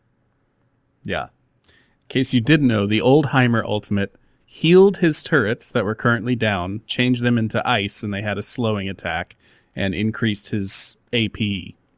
[1.04, 1.26] Yeah.
[1.68, 4.16] In case you didn't know, the old Heimer ultimate
[4.46, 8.44] healed his turrets that were currently down, changed them into ice, and they had a
[8.44, 9.36] slowing attack,
[9.76, 11.38] and increased his AP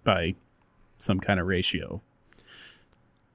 [0.04, 0.34] by
[0.98, 2.02] some kind of ratio.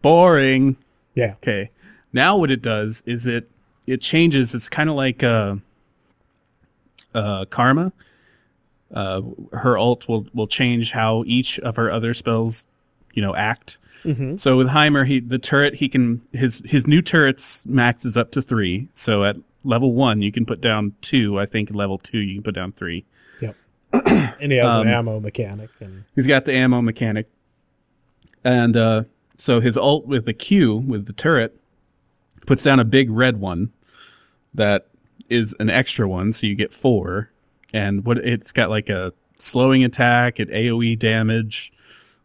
[0.00, 0.76] Boring.
[1.14, 1.34] Yeah.
[1.34, 1.70] Okay.
[2.12, 3.48] Now what it does is it
[3.86, 4.54] it changes.
[4.54, 5.56] It's kind of like uh,
[7.14, 7.92] uh, Karma.
[8.92, 9.22] Uh,
[9.52, 12.66] her ult will will change how each of her other spells,
[13.12, 13.78] you know, act.
[14.36, 18.42] So with Heimer, he the turret he can his his new turrets maxes up to
[18.42, 18.88] three.
[18.94, 21.38] So at level one you can put down two.
[21.38, 23.04] I think level two you can put down three.
[23.40, 23.54] Yep.
[24.40, 27.28] and he has Um, an ammo mechanic, and He's got the ammo mechanic.
[28.42, 29.04] And uh,
[29.36, 31.56] so his ult with the Q, with the turret,
[32.44, 33.70] puts down a big red one
[34.52, 34.88] that
[35.28, 37.30] is an extra one, so you get four.
[37.72, 41.72] And what it's got like a slowing attack, it AoE damage,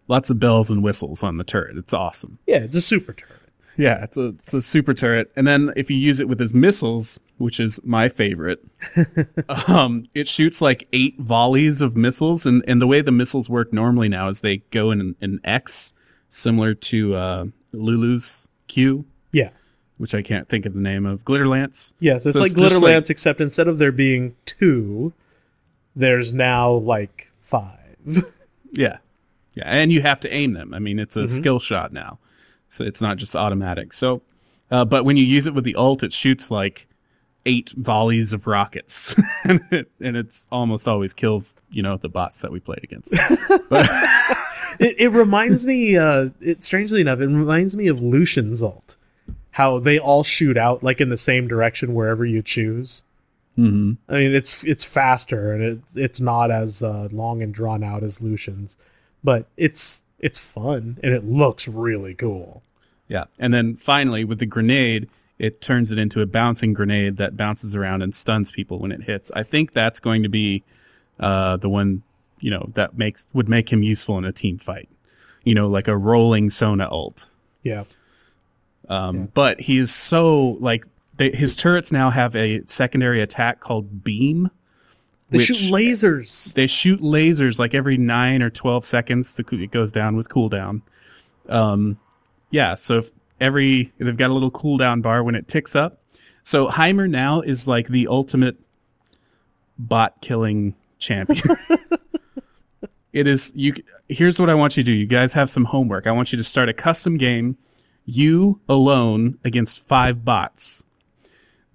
[0.08, 1.78] lots of bells and whistles on the turret.
[1.78, 2.40] It's awesome.
[2.48, 3.34] yeah, it's a super turret.
[3.80, 5.32] Yeah, it's a it's a super turret.
[5.36, 8.64] And then if you use it with his missiles, which is my favorite,
[9.68, 12.46] um, it shoots like eight volleys of missiles.
[12.46, 15.94] And, and the way the missiles work normally now is they go in an X,
[16.30, 19.50] similar to uh, Lulu's Q, Yeah.
[20.00, 21.24] which I can't think of the name of.
[21.24, 21.94] Glitter Lance.
[22.00, 25.14] Yes, it's So like it's Glitter like- Lance, except instead of there being two,
[25.96, 27.96] there's now like five.
[28.74, 28.98] Yeah.
[29.58, 29.64] Yeah.
[29.66, 30.74] And you have to aim them.
[30.74, 31.36] I mean, it's a Mm-hmm.
[31.38, 32.20] skill shot now.
[32.70, 33.94] So it's not just automatic.
[33.94, 34.22] So,
[34.72, 36.88] uh, but when you use it with the ult, it shoots like
[37.46, 39.16] eight volleys of rockets.
[39.46, 43.14] and, it, and it's almost always kills, you know, the bots that we played against.
[44.80, 48.96] it, it reminds me, uh, it strangely enough, it reminds me of Lucian's ult.
[49.52, 53.02] How they all shoot out like in the same direction wherever you choose.
[53.56, 57.84] hmm I mean, it's it's faster and it it's not as uh, long and drawn
[57.84, 58.78] out as Lucian's,
[59.28, 62.64] but it's it's fun and it looks really cool.
[63.10, 63.26] Yeah.
[63.38, 67.76] And then finally, with the grenade, it turns it into a bouncing grenade that bounces
[67.76, 69.30] around and stuns people when it hits.
[69.36, 70.64] I think that's going to be
[71.20, 72.04] uh, the one,
[72.40, 74.88] you know, that makes would make him useful in a team fight.
[75.44, 77.28] You know, like a rolling Sona ult.
[77.64, 77.84] Yeah,
[78.88, 80.86] Um, But he is so like
[81.18, 84.52] they, his turrets now have a secondary attack called beam.
[85.30, 86.54] They shoot lasers.
[86.54, 89.36] They shoot lasers like every nine or twelve seconds.
[89.36, 90.82] The, it goes down with cooldown.
[91.50, 92.00] Um,
[92.50, 92.76] yeah.
[92.76, 93.10] So if
[93.40, 96.02] every they've got a little cooldown bar when it ticks up.
[96.44, 98.58] So Heimer now is like the ultimate
[99.78, 101.58] bot killing champion.
[103.14, 103.74] it is you.
[104.08, 104.94] Here's what I want you to do.
[104.94, 106.08] You guys have some homework.
[106.08, 107.58] I want you to start a custom game,
[108.06, 110.84] you alone against five bots.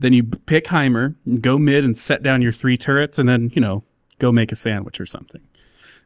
[0.02, 3.62] Then you pick Heimer, go mid and set down your three turrets, and then you
[3.62, 3.84] know
[4.18, 5.40] go make a sandwich or something.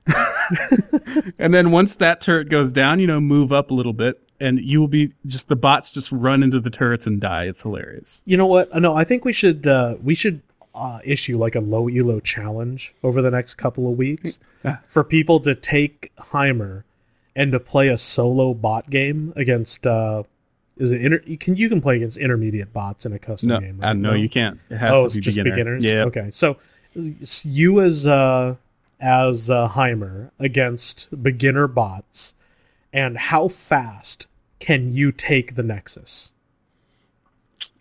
[1.38, 4.62] and then once that turret goes down, you know move up a little bit, and
[4.62, 7.44] you will be just the bots just run into the turrets and die.
[7.44, 8.22] It's hilarious.
[8.26, 8.72] You know what?
[8.74, 10.42] No, I think we should uh, we should
[10.74, 14.38] uh, issue like a low elo challenge over the next couple of weeks
[14.86, 16.82] for people to take Heimer
[17.34, 19.86] and to play a solo bot game against.
[19.86, 20.24] Uh,
[20.76, 23.60] is it inter- you can you can play against intermediate bots in a custom No,
[23.60, 23.80] game?
[23.82, 23.96] uh, right?
[23.96, 24.60] no, you can't.
[24.70, 25.54] It has Oh, to it's be just beginner.
[25.56, 25.84] beginners.
[25.84, 26.04] Yeah.
[26.04, 26.56] Okay, so
[26.94, 28.56] you as uh,
[29.00, 32.34] as uh, Heimer against beginner bots,
[32.92, 34.26] and how fast
[34.58, 36.32] can you take the Nexus?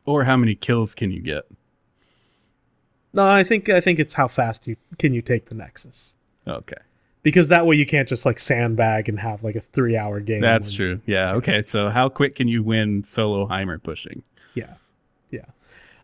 [0.05, 1.45] Or how many kills can you get?
[3.13, 6.13] No, I think I think it's how fast you can you take the Nexus
[6.47, 6.75] Okay.
[7.26, 10.41] Because that way you can't just like sandbag and have like a three hour game.
[10.41, 11.01] That's true.
[11.07, 11.34] Yeah.
[11.34, 11.63] Okay.
[11.63, 14.21] So how quick can you win solo Heimer pushing?
[14.53, 14.76] Yeah,
[15.32, 15.45] yeah,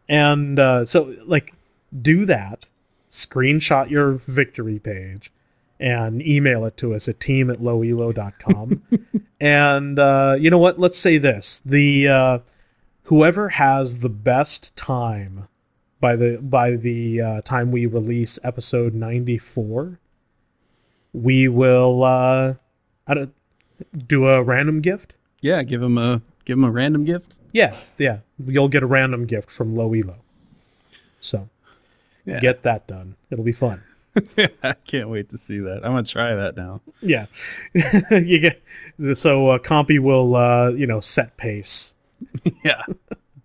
[0.09, 1.53] and uh, so like
[2.01, 2.67] do that.
[3.09, 5.31] Screenshot your victory page
[5.79, 8.81] and email it to us at team at lowelo.com.
[9.39, 10.79] and uh, you know what?
[10.79, 12.39] Let's say this: the uh,
[13.03, 15.47] whoever has the best time
[15.99, 19.99] by the by the uh, time we release episode ninety four,
[21.13, 22.53] we will uh,
[23.07, 23.33] don't,
[24.07, 25.13] do a random gift.
[25.41, 25.63] Yeah.
[25.63, 27.37] Give him a give him a random gift.
[27.51, 28.19] Yeah, yeah.
[28.43, 30.17] You'll get a random gift from Low Elo.
[31.19, 31.49] So
[32.25, 32.39] Yeah.
[32.39, 33.15] get that done.
[33.29, 33.83] It'll be fun.
[34.63, 35.77] I can't wait to see that.
[35.85, 36.81] I'm gonna try that now.
[37.01, 37.25] Yeah.
[38.11, 38.61] you get
[39.15, 41.95] so uh, Compy will uh, you know set pace.
[42.63, 42.83] yeah.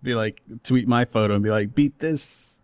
[0.02, 2.60] Be like tweet my photo and be like beat this.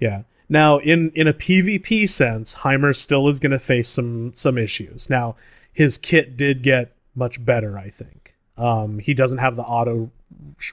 [0.00, 0.22] Yeah.
[0.52, 5.08] Now in in a PvP sense, Heimer still is going to face some some issues.
[5.08, 5.34] Now
[5.72, 8.34] his kit did get much better, I think.
[8.58, 10.10] Um, he doesn't have the auto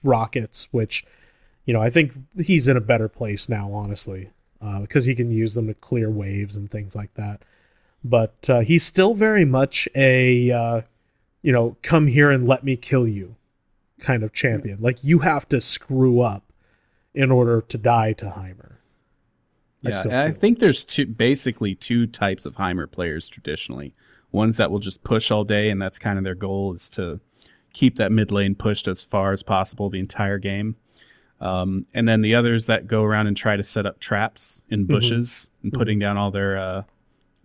[0.04, 1.06] rockets, which
[1.64, 5.32] you know I think he's in a better place now, honestly, uh, because he can
[5.32, 7.42] use them to clear waves and things like that.
[8.04, 10.82] But uh, he's still very much a uh,
[11.42, 13.38] you know come here and let me kill you
[13.98, 14.80] kind of champion.
[14.82, 16.44] Like you have to screw up
[17.14, 18.79] in order to die to Heimer.
[19.86, 23.94] I Yeah, and I think there's two basically two types of Heimer players traditionally.
[24.32, 27.20] Ones that will just push all day, and that's kind of their goal is to
[27.74, 30.76] keep that mid lane pushed as far as possible the entire game.
[31.42, 34.86] Um, and then the others that go around and try to set up traps in
[34.86, 36.84] bushes and putting down all their uh,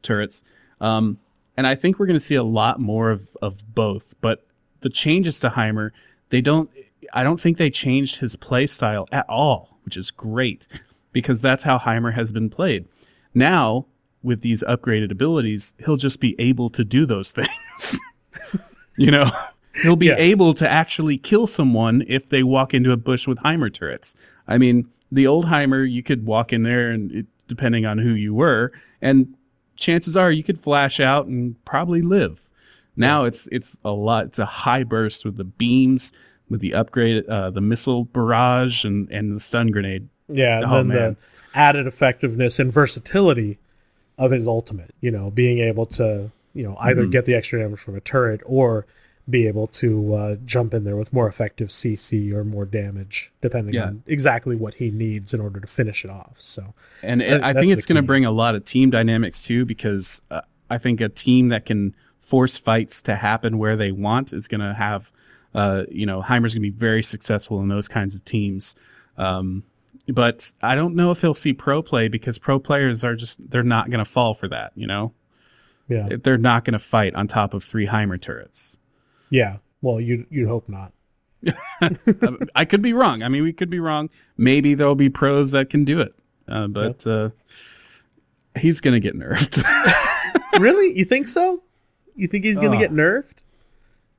[0.02, 0.42] turrets.
[0.80, 1.18] Um,
[1.56, 4.14] and I think we're going to see a lot more of, of both.
[4.20, 4.44] But
[4.80, 5.92] the changes to Heimer,
[6.30, 6.68] they don't.
[7.12, 10.66] I don't think they changed his play style at all, which is great
[11.14, 12.86] because that's how Heimer has been played.
[13.32, 13.86] Now,
[14.22, 17.98] with these upgraded abilities, he'll just be able to do those things.
[18.98, 19.30] you know,
[19.82, 20.16] he'll be Yeah.
[20.18, 24.14] able to actually kill someone if they walk into a bush with Heimer turrets.
[24.46, 28.10] I mean, the old Heimer, you could walk in there and it, depending on who
[28.10, 29.34] you were, and
[29.76, 32.48] chances are you could flash out and probably live.
[32.96, 34.26] Now it's it's a lot.
[34.26, 36.12] It's a high burst with the beams,
[36.48, 40.08] with the upgrade, uh, the missile barrage, and and the stun grenade.
[40.28, 40.96] Yeah, and Oh, then man.
[40.96, 43.58] the added effectiveness and versatility
[44.18, 44.94] of his ultimate.
[45.00, 47.10] You know, being able to you know either Mm-hmm.
[47.10, 48.86] get the extra damage from a turret or
[49.28, 53.72] be able to uh, jump in there with more effective CC or more damage, depending
[53.74, 53.86] Yeah.
[53.86, 56.34] on exactly what he needs in order to finish it off.
[56.38, 59.64] So And That- I think it's going to bring a lot of team dynamics too,
[59.64, 64.34] because uh, I think a team that can force fights to happen where they want
[64.34, 65.10] is going to have,
[65.54, 68.74] uh, you know, Heimer's going to be very successful in those kinds of teams.
[69.16, 69.62] Um,
[70.08, 73.62] but I don't know if he'll see pro play because pro players are just, they're
[73.62, 75.12] not going to fall for that, you know?
[75.88, 78.76] yeah, They're not going to fight on top of three Heimer turrets.
[79.30, 79.58] yeah.
[79.82, 80.92] Well, you you'd hope not.
[82.54, 83.22] I could be wrong.
[83.22, 84.08] I mean, we could be wrong.
[84.38, 86.14] Maybe there'll be pros that can do it.
[86.48, 87.30] Uh, but uh,
[88.58, 89.62] he's going to get nerfed.
[90.58, 91.62] really, you think so?
[92.16, 92.78] You think he's gonna Oh.
[92.78, 93.38] get nerfed?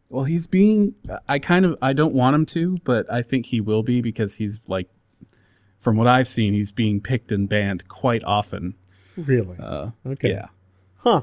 [0.10, 0.94] Well, he's being.
[1.28, 1.78] I kind of.
[1.82, 4.88] I don't want him to, but I think he will be because he's like,
[5.86, 8.74] from what I've seen, he's being picked and banned quite often.
[9.16, 9.56] Really?
[9.60, 10.30] Uh, okay.
[10.32, 10.48] Yeah.
[10.98, 11.22] Huh.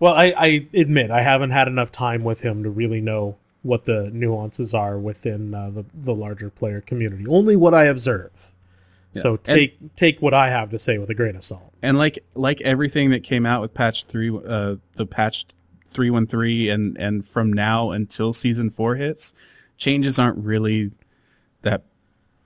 [0.00, 3.84] Well, I, I admit I haven't had enough time with him to really know what
[3.84, 7.26] the nuances are within uh, the the larger player community.
[7.28, 8.50] Only what I observe.
[9.14, 11.72] So And- take take what I have to say with a grain of salt.
[11.80, 15.46] And like like everything that came out with patch three, uh, the patch
[15.92, 19.32] three one three, and and from now until season four hits,
[19.76, 20.90] changes aren't really
[21.62, 21.84] that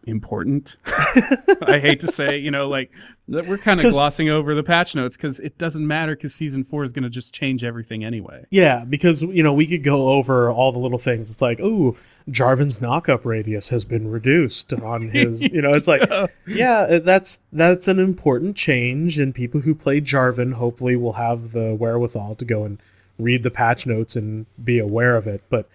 [0.06, 0.76] important.
[1.66, 2.90] I hate to say, you know, like
[3.26, 6.84] we're kind of glossing over the patch notes because it doesn't matter because season four
[6.84, 8.44] is going to just change everything anyway.
[8.50, 11.30] Yeah, because you know we could go over all the little things.
[11.30, 11.96] It's like, oh,
[12.28, 15.42] Jarvan's knockup radius has been reduced on his.
[15.42, 16.08] you know, it's like,
[16.46, 21.52] yeah, uh, that's that's an important change, and people who play Jarvan hopefully will have
[21.52, 22.78] the wherewithal to go and
[23.18, 25.42] read the patch notes and be aware of it.
[25.48, 25.68] But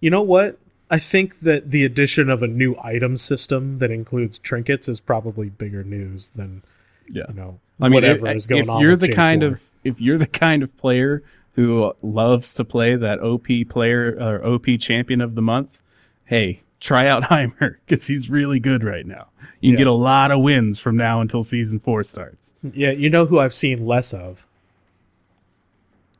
[0.00, 0.58] you know what?
[0.94, 5.48] I think that the addition of a new item system that includes trinkets is probably
[5.50, 6.62] bigger news than
[7.08, 7.24] Yeah.
[7.28, 8.80] you know I mean, whatever if, is going if on.
[8.80, 9.14] you're with the J4.
[9.14, 11.22] kind of if you're the kind of player
[11.54, 15.80] who loves to play that OP player or OP champion of the month,
[16.24, 19.26] hey, try out Heimer because he's really good right now.
[19.60, 19.78] You can Yeah.
[19.78, 22.52] get a lot of wins from now until season four starts.
[22.62, 24.46] Yeah, you know who I've seen less of?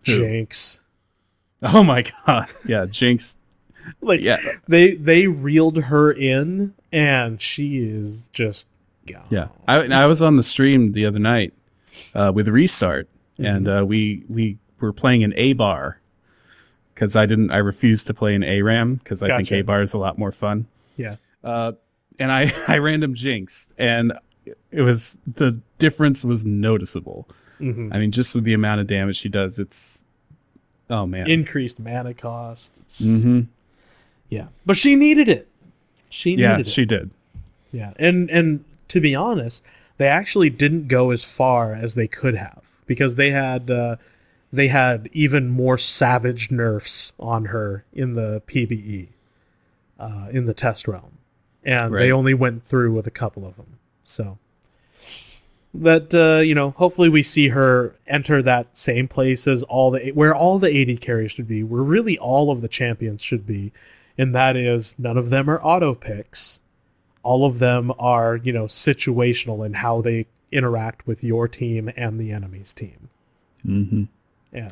[0.06, 0.18] Who?
[0.18, 0.80] Jinx.
[1.62, 3.36] Oh my god, yeah, Jinx.
[4.00, 4.38] Like Yeah.
[4.68, 8.66] they they reeled her in and she is just
[9.06, 9.26] gone.
[9.30, 11.52] Yeah, I, I was on the stream the other night
[12.14, 13.08] uh, with Restart,
[13.38, 16.00] and uh, we we were playing an A bar
[16.94, 19.92] because I didn't I refused to play an ARAM because I think A bar is
[19.92, 20.66] a lot more fun.
[20.96, 21.16] Yeah.
[21.42, 21.72] Uh,
[22.18, 24.12] and I I random Jinx, and
[24.70, 27.28] it was the difference was noticeable.
[27.60, 27.94] Mhm.
[27.94, 30.04] I mean, just with the amount of damage she does, it's
[30.90, 31.28] oh man.
[31.28, 32.72] Increased mana cost.
[32.76, 33.40] It's- hmm
[34.28, 34.48] Yeah.
[34.66, 35.48] But she needed it.
[36.08, 36.70] She Yeah, needed it.
[36.70, 37.10] she did.
[37.72, 39.62] Yeah, and and to be honest,
[39.98, 43.96] they actually didn't go as far as they could have because they had uh,
[44.52, 49.08] they had even more savage nerfs on her in the PBE,
[49.98, 51.18] uh, in the test realm,
[51.64, 53.78] and they only went through with a couple of them.
[54.04, 54.38] So
[55.74, 60.12] that uh, you know, hopefully we see her enter that same place as all the
[60.12, 63.72] where all the AD carries should be, where really all of the champions should be,
[64.18, 66.60] and that is none of them are auto picks.
[67.22, 72.18] All of them are you know situational in how they interact with your team and
[72.20, 73.08] the enemy's team.
[73.62, 74.04] Hmm
[74.52, 74.68] yeah.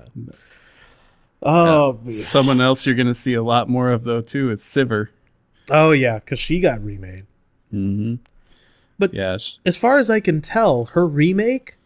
[1.43, 2.12] Oh yeah.
[2.22, 5.09] Someone else you're gonna see a lot more of though too is Sivir.
[5.70, 7.26] oh yeah because she got remade.
[7.70, 8.16] Hmm
[8.99, 11.76] But- yes, as far as i can tell her remake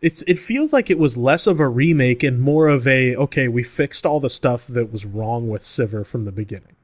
[0.00, 3.48] it's it feels like it was less of a remake and more of a okay
[3.48, 6.76] we fixed all the stuff that was wrong with Sivir from the beginning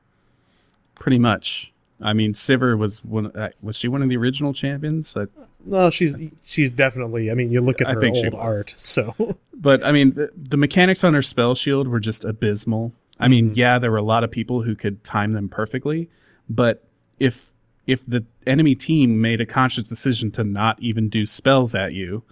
[0.94, 1.72] pretty much.
[2.00, 3.26] I mean, Sivir was one.
[3.36, 5.16] Uh, was she one of the original champions?
[5.16, 5.26] I,
[5.64, 9.14] well she's she's definitely i mean you look at her old art so
[9.54, 12.92] but I mean, the, the mechanics on her spell shield were just abysmal.
[13.18, 13.58] I mean, Mm-hmm.
[13.58, 16.10] yeah, there were a lot of people who could time them perfectly,
[16.50, 16.84] but
[17.18, 17.52] if
[17.86, 22.22] if the enemy team made a conscious decision to not even do spells at you,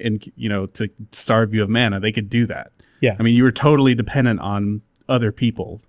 [0.00, 2.72] and you know to starve you of mana, they could do that.
[3.00, 5.80] yeah I mean, you were totally dependent on other people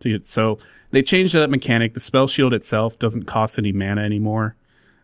[0.00, 0.58] to get so
[0.90, 1.94] they changed that mechanic.
[1.94, 4.56] The spell shield itself doesn't cost any mana anymore.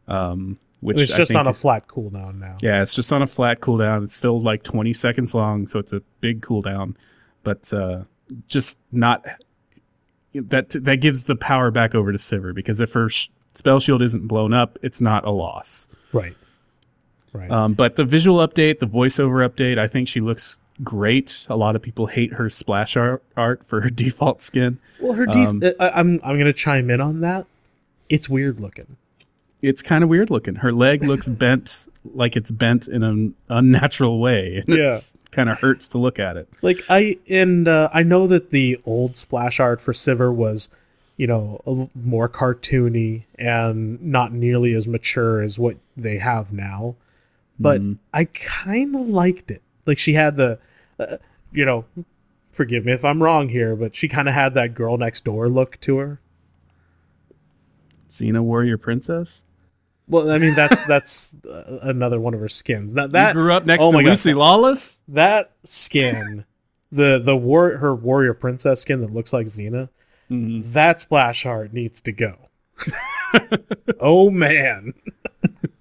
[0.06, 3.26] Um, which it's I just on a flat cooldown now yeah, it's just on a
[3.26, 4.04] flat cooldown.
[4.04, 6.94] It's still like 20 seconds long, so it's a big cooldown,
[7.42, 8.04] but uh,
[8.46, 9.26] just not
[10.34, 14.02] that that gives the power back over to Sivir because if her sh- spell shield
[14.02, 15.88] isn't blown up, it's not a loss.
[16.12, 16.36] right
[17.32, 21.46] right Um, but the visual update, the voiceover update, I think she looks great.
[21.48, 24.78] A lot of people hate her splash art, art for her default skin.
[25.00, 27.46] Well, her def- Um, I, I'm I'm gonna chime in on that.
[28.08, 28.96] It's weird looking.
[29.60, 30.56] It's kind of weird looking.
[30.56, 34.62] Her leg looks bent like it's bent in an unnatural way.
[34.68, 34.98] And Yeah.
[35.30, 36.48] Kind of hurts to look at it.
[36.62, 40.70] Like I and uh, I know that the old splash art for Sivir was,
[41.18, 46.94] you know, a more cartoony and not nearly as mature as what they have now.
[47.58, 47.80] But
[48.14, 49.62] I kind of liked it.
[49.86, 50.58] Like she had the,
[50.98, 51.16] uh,
[51.52, 51.84] you know,
[52.50, 55.48] forgive me if I'm wrong here, but she kind of had that girl next door
[55.48, 56.20] look to her.
[58.10, 59.42] Xena Warrior Princess?
[60.08, 62.94] Well, I mean that's that's uh, another one of her skins.
[62.94, 64.10] That that you grew up next oh to my God.
[64.10, 65.00] Lucy Lawless?
[65.08, 66.46] that skin,
[66.90, 69.88] the the war her warrior princess skin that looks like Xena,
[70.30, 70.72] Mm-hmm.
[70.72, 72.36] that splash art needs to go.
[74.00, 74.92] oh man.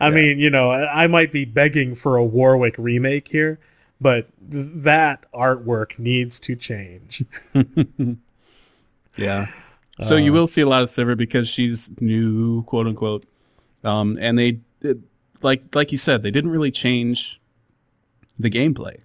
[0.00, 3.58] I mean, you know, I might be begging for a Warwick remake here,
[4.00, 7.24] but th- that artwork needs to change.
[9.16, 9.46] Yeah.
[10.00, 13.26] So you will see a lot of Sivir because she's new, quote unquote.
[13.84, 14.98] Um, and they, it,
[15.42, 17.40] like like you said, they didn't really change
[18.38, 19.00] the gameplay.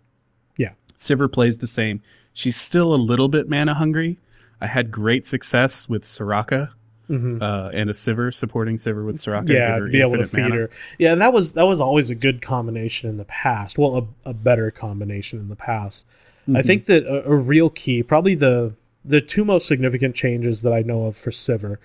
[0.57, 0.71] Yeah.
[0.97, 2.01] Sivir plays the same.
[2.33, 4.17] She's still a little bit mana hungry.
[4.61, 6.71] I had great success with Soraka
[7.09, 9.47] uh, and a Sivir supporting Sivir with Soraka.
[9.47, 9.51] Mm-hmm.
[9.51, 10.55] yeah, be able to feed mana.
[10.55, 10.69] her.
[10.97, 13.77] Yeah, and that was that was always a good combination in the past.
[13.77, 16.05] Well, a, a better combination in the past.
[16.53, 20.73] I think that a, a real key, probably the the two most significant changes that
[20.73, 21.77] I know of for Sivir,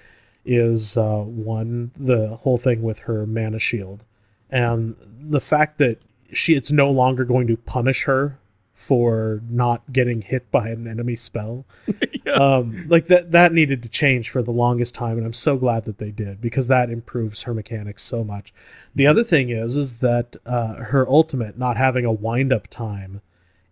[0.44, 4.04] is uh, one the whole thing with her mana shield,
[4.50, 5.98] and the fact that
[6.32, 8.38] she it's no longer going to punish her
[8.80, 11.66] for not getting hit by an enemy spell.
[12.30, 15.84] Um like that that needed to change for the longest time and i'm so glad
[15.86, 18.52] that they did because that improves her mechanics so much.
[18.94, 23.20] The other thing is is that uh her ultimate not having a wind up time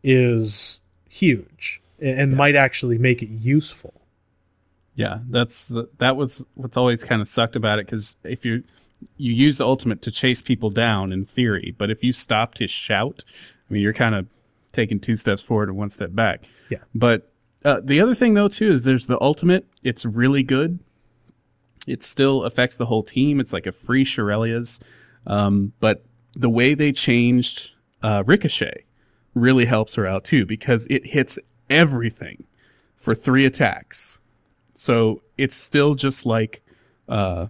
[0.03, 3.95] is huge and, and might actually make it useful.
[4.95, 8.65] Yeah, that's the, that was what's always kind of sucked about it because if you
[9.19, 12.67] you use the ultimate to chase people down in theory, but if you stop to
[12.67, 13.25] shout,
[13.71, 14.27] I mean you're kind of
[14.73, 16.45] taking two steps forward and one step back.
[16.71, 16.79] Yeah.
[16.95, 17.33] But
[17.65, 19.67] Uh, the other thing though too is there's the ultimate.
[19.83, 20.79] It's really good.
[21.89, 23.41] It still affects the whole team.
[23.41, 24.79] It's like a free Shurelya's,
[25.27, 26.05] um, but
[26.35, 28.85] the way they changed uh, Ricochet
[29.35, 31.39] really helps her out too because it hits
[31.69, 32.45] everything
[32.95, 34.19] for three attacks.
[34.75, 36.63] So it's still just like,
[37.09, 37.49] uh,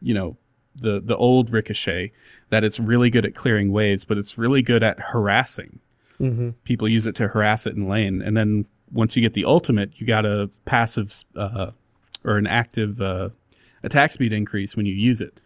[0.00, 0.36] you know,
[0.74, 2.12] the the old Ricochet
[2.50, 5.80] that it's really good at clearing waves, but it's really good at harassing.
[6.22, 6.50] Mm-hmm.
[6.64, 9.90] People use it to harass it in lane, and then once you get the ultimate,
[9.96, 11.70] you got a passive uh,
[12.24, 13.30] or an active uh,
[13.82, 15.40] attack speed increase when you use it.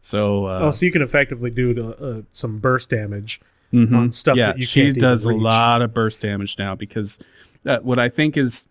[0.00, 3.40] So, uh, oh, so you can effectively do uh, some burst damage
[3.72, 4.58] on stuff Mm-hmm.
[4.60, 7.18] yeah, she does a lot of burst damage now because
[7.66, 8.68] uh, what I think is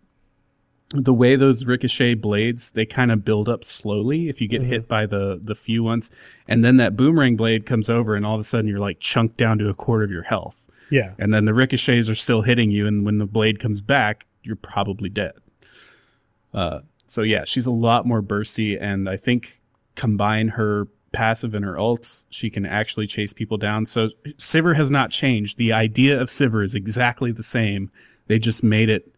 [0.94, 4.70] the way those ricochet blades they kind of build up slowly if you get Mm-hmm.
[4.70, 6.10] hit by the the few ones
[6.48, 9.36] and then that boomerang blade comes over and all of a sudden you're like chunked
[9.36, 10.63] down to a quarter of your health
[10.94, 14.26] Yeah, and then the ricochets are still hitting you and when the blade comes back
[14.44, 15.34] you're probably dead.
[16.54, 19.60] Uh, so yeah she's a lot more bursty and i think
[19.96, 23.86] combine her passive and her ults, she can actually chase people down.
[23.86, 25.58] So sivir has not changed.
[25.58, 27.90] The idea of sivir is exactly the same.
[28.28, 29.10] They just made it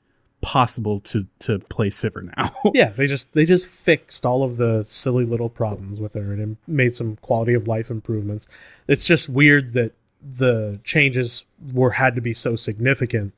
[0.41, 2.51] possible to to play sivir now.
[2.73, 2.89] Yeah.
[2.89, 6.95] They just they just fixed all of the silly little problems with her and made
[6.95, 8.47] some quality of life improvements.
[8.87, 13.33] It's just weird that the changes were had to be so significant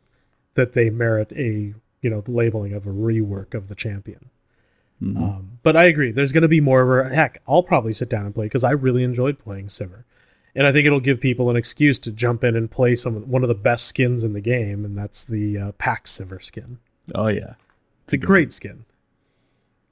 [0.56, 4.30] that they merit a you know the labeling of a rework of the champion.
[5.00, 6.12] Um, but I agree.
[6.12, 7.14] There's going to be more of her.
[7.14, 10.06] Heck, I'll probably sit down and play because I really enjoyed playing Sivir,
[10.56, 13.28] and I think it'll give people an excuse to jump in and play some of-
[13.30, 16.80] one of the best skins in the game, and that's the uh, PAX Sivir skin.
[17.14, 17.54] oh yeah
[18.06, 18.86] It's a great skin.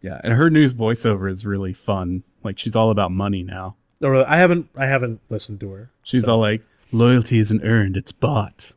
[0.02, 4.28] yeah and her new voiceover is really fun like she's all about money now Or
[4.28, 5.92] I haven't I haven't listened to her.
[6.02, 6.64] She's so- all like,
[6.96, 8.74] loyalty isn't earned, it's bought.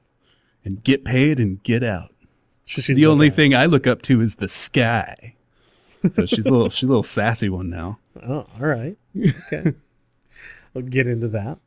[0.64, 2.14] And get paid and get out.
[2.64, 5.35] she's the only thing I look up to is the sky.
[6.12, 7.99] So she's a little she's a little sassy one now.
[8.23, 8.97] Oh, all right.
[9.16, 9.73] Okay.
[10.75, 11.59] we'll get into that.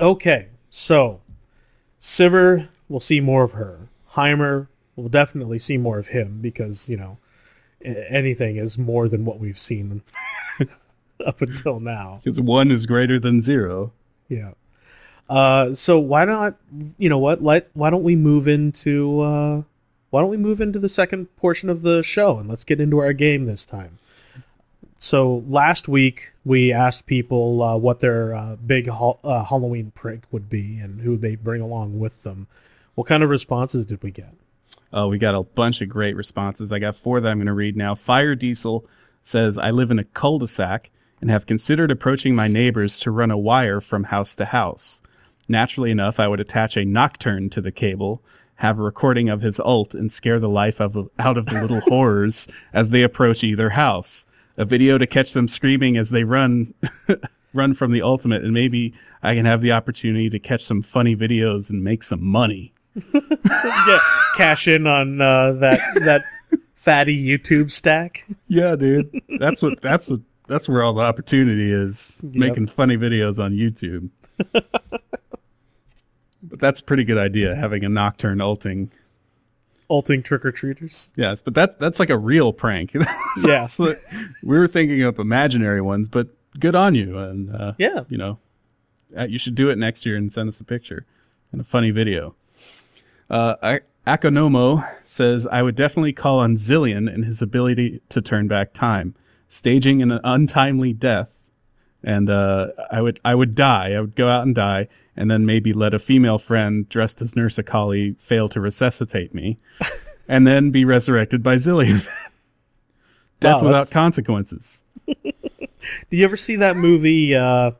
[0.00, 1.20] Okay, so
[2.00, 3.88] Sivir, we'll see more of her.
[4.12, 7.18] Heimer, we'll definitely see more of him because you know
[7.82, 10.02] anything is more than what we've seen
[11.26, 12.20] up until now.
[12.22, 13.92] Because one is greater than zero.
[14.28, 14.52] Yeah.
[15.28, 16.56] Uh, so why not?
[16.96, 17.42] You know what?
[17.42, 19.62] Let why don't we move into uh,
[20.10, 22.98] why don't we move into the second portion of the show and let's get into
[22.98, 23.96] our game this time.
[24.98, 30.48] So last week we asked people uh, what their uh, big uh, Halloween prank would
[30.48, 32.48] be and who they bring along with them.
[32.94, 34.34] What kind of responses did we get?
[34.92, 36.72] Oh, we got a bunch of great responses.
[36.72, 37.94] I got four that I'm going to read now.
[37.94, 38.86] Fire Diesel
[39.22, 43.38] says, I live in a cul-de-sac and have considered approaching my neighbors to run a
[43.38, 45.02] wire from house to house.
[45.48, 48.22] Naturally enough, I would attach a nocturne to the cable,
[48.56, 51.80] have a recording of his ult, and scare the life of, out of the little
[51.86, 54.26] horrors as they approach either house.
[54.56, 56.74] A video to catch them screaming as they run
[57.54, 58.92] run from the ultimate, and maybe
[59.22, 62.72] I can have the opportunity to catch some funny videos and make some money.
[63.12, 64.00] Get
[64.36, 66.24] cash in on uh, that that
[66.74, 68.24] fatty YouTube stack.
[68.48, 69.10] Yeah, dude.
[69.38, 72.20] That's what that's what that's where all the opportunity is.
[72.24, 74.10] Making funny videos on YouTube.
[76.58, 78.90] That's a pretty good idea, having a nocturne ulting.
[79.90, 81.10] Ulting trick or treaters.
[81.16, 82.92] Yes, but that's that's like a real prank.
[83.44, 83.66] Yeah.
[83.68, 83.94] So
[84.42, 86.28] we were thinking of imaginary ones, but
[86.58, 87.18] good on you.
[87.18, 88.04] And uh, Yeah.
[88.08, 88.38] you know,
[89.16, 91.06] uh, you should do it next year and send us a picture
[91.52, 92.34] and a funny video.
[93.30, 98.48] Uh, I, Akonomo says, I would definitely call on Zilean and his ability to turn
[98.48, 99.14] back time,
[99.48, 101.46] staging an untimely death.
[102.02, 103.92] And uh, I would I would die.
[103.92, 104.88] I would go out and die,
[105.18, 109.58] and then maybe let a female friend dressed as Nurse Akali fail to resuscitate me,
[110.28, 112.06] and then be resurrected by Zilean.
[113.40, 114.80] Death Wow, without consequences.
[115.06, 115.22] Do
[116.10, 117.34] you ever see that movie?
[117.34, 117.72] Uh,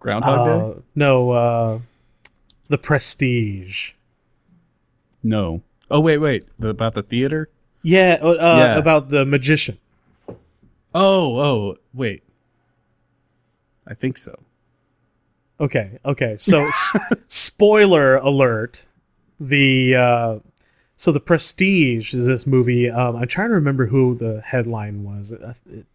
[0.00, 0.78] Groundhog Day?
[0.78, 1.78] uh, no, uh,
[2.68, 3.92] The Prestige.
[5.22, 5.62] No.
[5.90, 6.44] Oh wait, wait.
[6.58, 7.48] The, about the theater?
[7.82, 8.76] Yeah, uh, uh, Yeah.
[8.78, 9.78] about the magician.
[10.94, 12.22] Oh, oh, wait.
[13.86, 14.40] I think so.
[15.60, 16.36] Okay, okay.
[16.38, 16.92] So, s-
[17.28, 18.86] spoiler alert:
[19.40, 20.38] the uh,
[20.96, 22.88] so the Prestige is this movie.
[22.90, 25.32] Um, I'm trying to remember who the headline was.
[25.32, 25.86] It, it,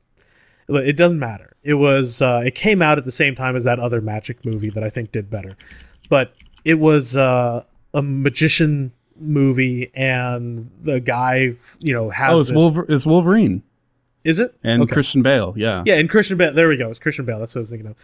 [0.68, 1.56] but it doesn't matter.
[1.64, 4.70] It was uh, it came out at the same time as that other magic movie
[4.70, 5.56] that I think did better,
[6.10, 6.34] but
[6.66, 12.56] it was uh, a magician movie, and the guy you know has Oh, it's, this-
[12.58, 13.64] Wolver- it's Wolverine
[14.26, 14.94] is it and Okay.
[14.94, 15.54] Christian Bale.
[15.58, 15.84] Yeah.
[15.86, 16.54] Yeah, and Christian Bale.
[16.54, 16.90] There we go.
[16.90, 17.40] It's Christian Bale.
[17.40, 17.98] That's what I was thinking of.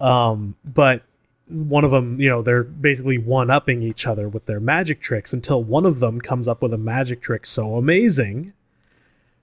[0.00, 1.02] Um, but
[1.48, 5.32] one of them, you know, they're basically one upping each other with their magic tricks
[5.32, 8.52] until one of them comes up with a magic trick so amazing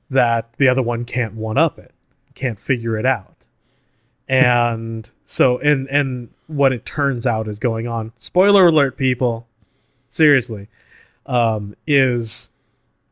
[0.10, 1.94] that the other one can't one up it,
[2.36, 3.46] can't figure it out.
[4.28, 9.48] And so, and, and what it turns out is going on, spoiler alert, people,
[10.10, 10.68] seriously,
[11.26, 12.50] um, is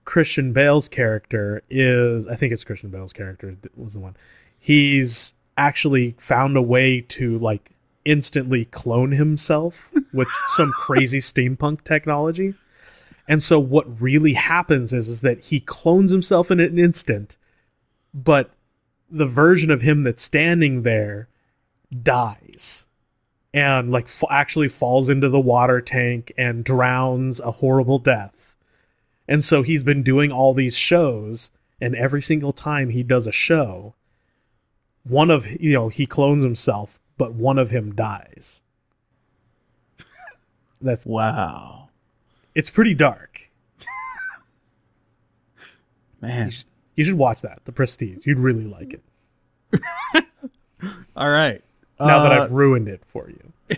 [0.05, 4.15] Christian Bale's character is, I think it's Christian Bale's character was the one.
[4.59, 7.71] He's actually found a way to like
[8.05, 12.55] instantly clone himself with some crazy steampunk technology.
[13.27, 17.37] And so what really happens is, is that he clones himself in an instant,
[18.13, 18.51] but
[19.09, 21.27] the version of him that's standing there
[22.03, 22.85] dies
[23.53, 28.53] and like f- actually falls into the water tank and drowns a horrible death.
[29.27, 33.31] And so he's been doing all these shows and every single time he does a
[33.31, 33.95] show,
[35.03, 38.61] one of you know, he clones himself, but one of him dies.
[40.81, 41.89] That's Wow.
[42.55, 43.49] it's pretty dark.
[46.21, 46.51] Man.
[46.95, 48.25] You should watch that, The Prestige.
[48.27, 49.03] You'd really like it.
[51.15, 51.61] All right.
[51.99, 53.77] Now that Uh, I've ruined it for you.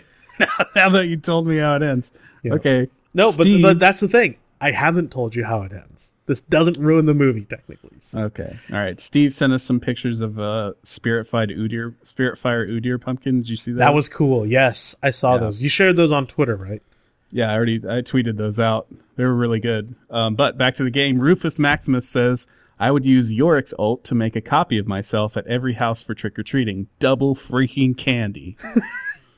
[0.74, 2.12] now that you told me how it ends.
[2.44, 2.88] Okay.
[3.14, 4.36] No, but, but that's the thing.
[4.60, 6.12] I haven't told you how it ends.
[6.26, 7.90] This doesn't ruin the movie technically.
[8.00, 8.20] So.
[8.20, 8.58] Okay.
[8.72, 8.98] All right.
[8.98, 13.38] Steve sent us some pictures of uh spirit fired Udyr spirit fire Udyr pumpkin.
[13.42, 13.78] Did you see that?
[13.78, 14.46] That was cool.
[14.46, 15.40] Yes, I saw Yeah.
[15.40, 15.62] those.
[15.62, 16.82] You shared those on Twitter, right?
[17.30, 18.86] Yeah, I already I tweeted those out.
[19.16, 19.94] They were really good.
[20.10, 21.18] Um, but back to the game.
[21.18, 22.46] Rufus Maximus says
[22.80, 26.14] I would use Yorick's ult to make a copy of myself at every house for
[26.14, 26.88] trick or treating.
[27.00, 28.56] Double freaking candy.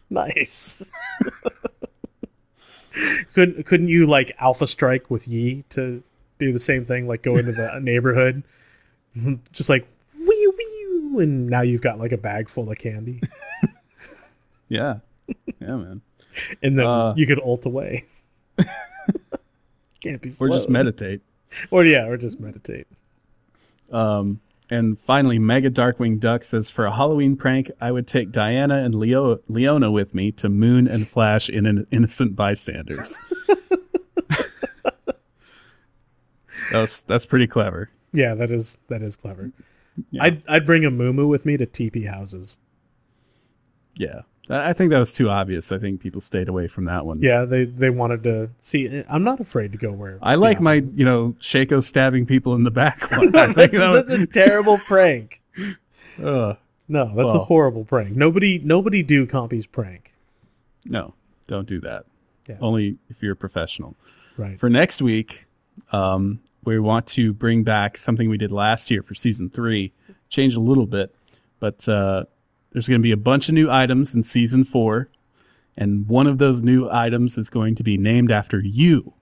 [0.08, 0.88] Nice.
[3.34, 6.02] couldn't couldn't you like alpha strike with Yi to
[6.38, 7.06] do the same thing?
[7.08, 8.42] Like go into the neighborhood,
[9.52, 9.86] just like
[10.18, 13.20] wee wee, and now you've got like a bag full of candy,
[14.68, 14.98] yeah.
[15.60, 16.02] Yeah, man.
[16.62, 17.14] and then Uh.
[17.16, 18.04] you could ult away.
[20.00, 21.20] Can't be Or just meditate.
[21.70, 22.86] or yeah, or just meditate.
[23.90, 28.76] Um, and finally, Mega Darkwing Duck says, for a Halloween prank, I would take Diana
[28.78, 33.20] and Leo- Leona with me to Moon and Flash in an innocent bystanders.
[36.72, 37.90] That's that's pretty clever.
[38.12, 39.52] Yeah, that is that is clever.
[40.10, 40.24] Yeah.
[40.24, 42.58] I'd I'd bring a Moo with me to TP houses.
[43.96, 45.72] Yeah, I think that was too obvious.
[45.72, 47.20] I think people stayed away from that one.
[47.20, 49.02] Yeah, they they wanted to see.
[49.08, 50.62] I'm not afraid to go where I like yeah.
[50.62, 53.34] my, you know, Shaco stabbing people in the back one.
[53.34, 55.40] I think that's, that was- that's a terrible prank.
[56.22, 56.58] ugh.
[56.88, 58.14] No, that's a horrible prank.
[58.14, 60.12] Nobody nobody do Compy's prank.
[60.84, 61.14] no,
[61.48, 62.04] don't do that.
[62.48, 62.58] Yeah.
[62.60, 63.96] Only if you're a professional.
[64.36, 64.58] Right.
[64.60, 65.46] for next week,
[65.92, 69.92] um, we want to bring back something we did last year for season three,
[70.28, 71.14] change a little bit,
[71.60, 72.24] but uh,
[72.72, 75.08] there's going to be a bunch of new items in season four,
[75.76, 79.14] and one of those new items is going to be named after you.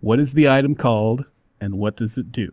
[0.00, 1.24] What is the item called,
[1.60, 2.52] and what does it do?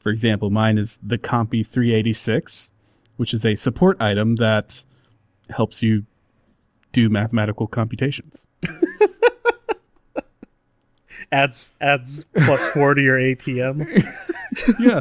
[0.00, 2.70] For example, mine is the Compy 386,
[3.16, 4.84] which is a support item that
[5.50, 6.04] helps you
[6.92, 8.46] do mathematical computations.
[11.32, 13.86] adds adds plus four to your ATM.
[14.78, 15.00] yeah,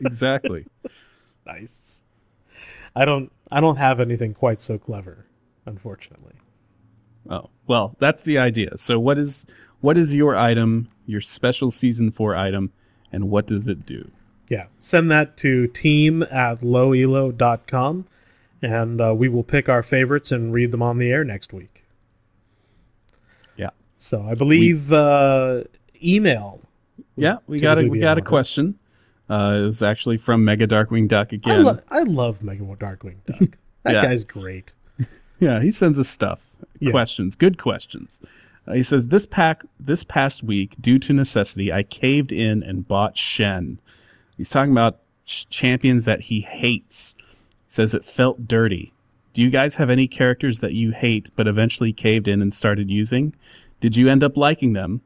[0.00, 0.66] exactly.
[1.46, 2.02] nice.
[2.94, 5.26] I don't I don't have anything quite so clever,
[5.66, 6.34] unfortunately.
[7.28, 8.78] Oh, well, that's the idea.
[8.78, 9.46] So what is
[9.80, 12.72] what is your item, your special season 4 item,
[13.12, 14.10] and what does it do?
[14.48, 14.66] Yeah.
[14.78, 18.06] Send that to team at lowelo.com
[18.62, 21.77] and uh, we will pick our favorites and read them on the air next week.
[23.98, 25.64] So I believe uh,
[26.02, 26.60] email.
[27.16, 28.78] Yeah, we got a we got a question.
[29.28, 31.64] Uh, it was actually from Mega Darkwing Duck I, again.
[31.64, 33.58] lo- I love Mega Darkwing Duck.
[33.84, 34.02] That Yeah.
[34.02, 34.72] guy's great.
[35.40, 36.90] yeah, he sends us stuff, Yeah.
[36.90, 38.18] questions, good questions.
[38.66, 42.86] Uh, he says this pack this past week, due to necessity, I caved in and
[42.86, 43.78] bought Shen.
[44.36, 47.14] He's talking about ch- champions that he hates.
[47.18, 47.24] He
[47.68, 48.92] says it felt dirty.
[49.32, 52.90] Do you guys have any characters that you hate but eventually caved in and started
[52.90, 53.34] using?
[53.80, 55.02] Did you end up liking them?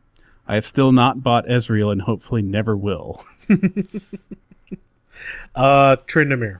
[0.46, 3.24] I have still not bought Ezreal and hopefully never will.
[5.54, 6.58] Uh, Tryndamere.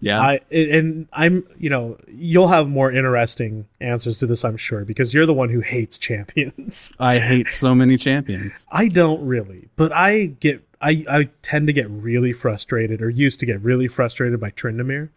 [0.00, 0.20] Yeah.
[0.20, 5.12] I and I'm you know you'll have more interesting answers to this I'm sure because
[5.12, 6.92] you're the one who hates champions.
[7.00, 8.66] I hate so many champions.
[8.72, 13.40] I don't really, but I get I I tend to get really frustrated or used
[13.40, 15.10] to get really frustrated by Tryndamere.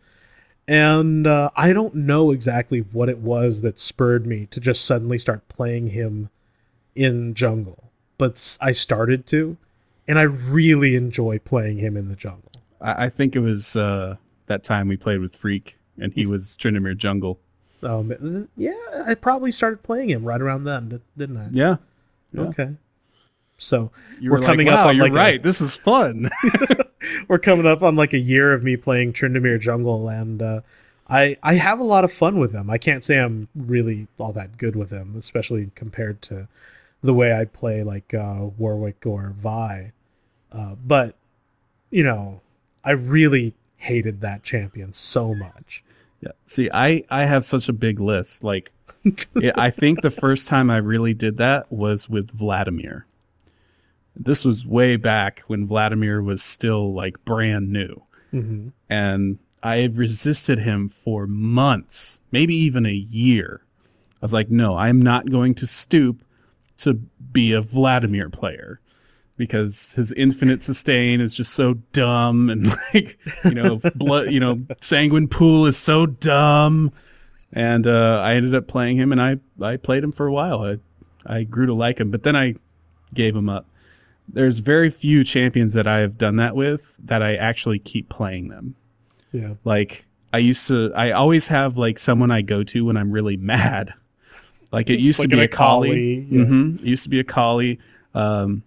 [0.68, 5.20] And uh, I don't know exactly what it was that spurred me to just suddenly
[5.20, 6.30] start playing him
[6.96, 9.58] in jungle, but I started to,
[10.08, 12.52] and I really enjoy playing him in the jungle.
[12.80, 16.56] I, I think it was uh, that time we played with Freak and he was
[16.60, 17.40] Tryndamere Jungle.
[17.82, 18.74] Um, yeah,
[19.06, 21.48] I probably started playing him right around then, didn't I?
[21.52, 21.78] Yeah.
[22.32, 22.42] Yeah.
[22.42, 22.70] Okay.
[23.58, 25.44] So You we're were coming like, up wow, on you're like a- right.
[25.44, 26.30] This is fun.
[27.28, 30.62] we're coming up on like a year of me playing Tryndamere Jungle, and uh,
[31.10, 32.70] I I have a lot of fun with him.
[32.70, 36.48] I can't say I'm really all that good with him, especially compared to
[37.02, 39.92] the way I play like uh, Warwick or Vi.
[40.52, 41.16] Uh, but
[41.92, 42.42] you know,
[42.84, 45.84] I really hated that champion so much.
[46.22, 46.32] Yeah.
[46.46, 48.44] See, I I have such a big list.
[48.44, 48.72] Like,
[49.56, 53.06] I think the first time I really did that was with Vladimir.
[54.16, 60.60] This was way back when Vladimir was still like brand new, hmm and I resisted
[60.60, 63.62] him for months, maybe even a year.
[64.22, 66.24] I was like, no, I'm not going to stoop
[66.78, 66.96] to
[67.32, 68.82] be a Vladimir player
[69.38, 74.62] because his infinite sustain is just so dumb and like you know blood you know
[74.82, 76.92] sanguine pool is so dumb.
[77.56, 80.62] And uh, I ended up playing him and I I played him for a while.
[80.62, 80.78] I
[81.26, 82.56] I grew to like him but then I
[83.14, 83.66] gave him up
[84.28, 88.48] there's very few champions that I have done that with that I actually keep playing
[88.50, 88.76] them
[89.32, 89.56] Yeah.
[89.64, 93.38] like I used to I always have like someone I go to when I'm really
[93.56, 93.94] mad
[94.72, 96.46] like it used Like to be Akali, yeah.
[96.46, 97.80] hmm it used to be Akali
[98.16, 98.64] um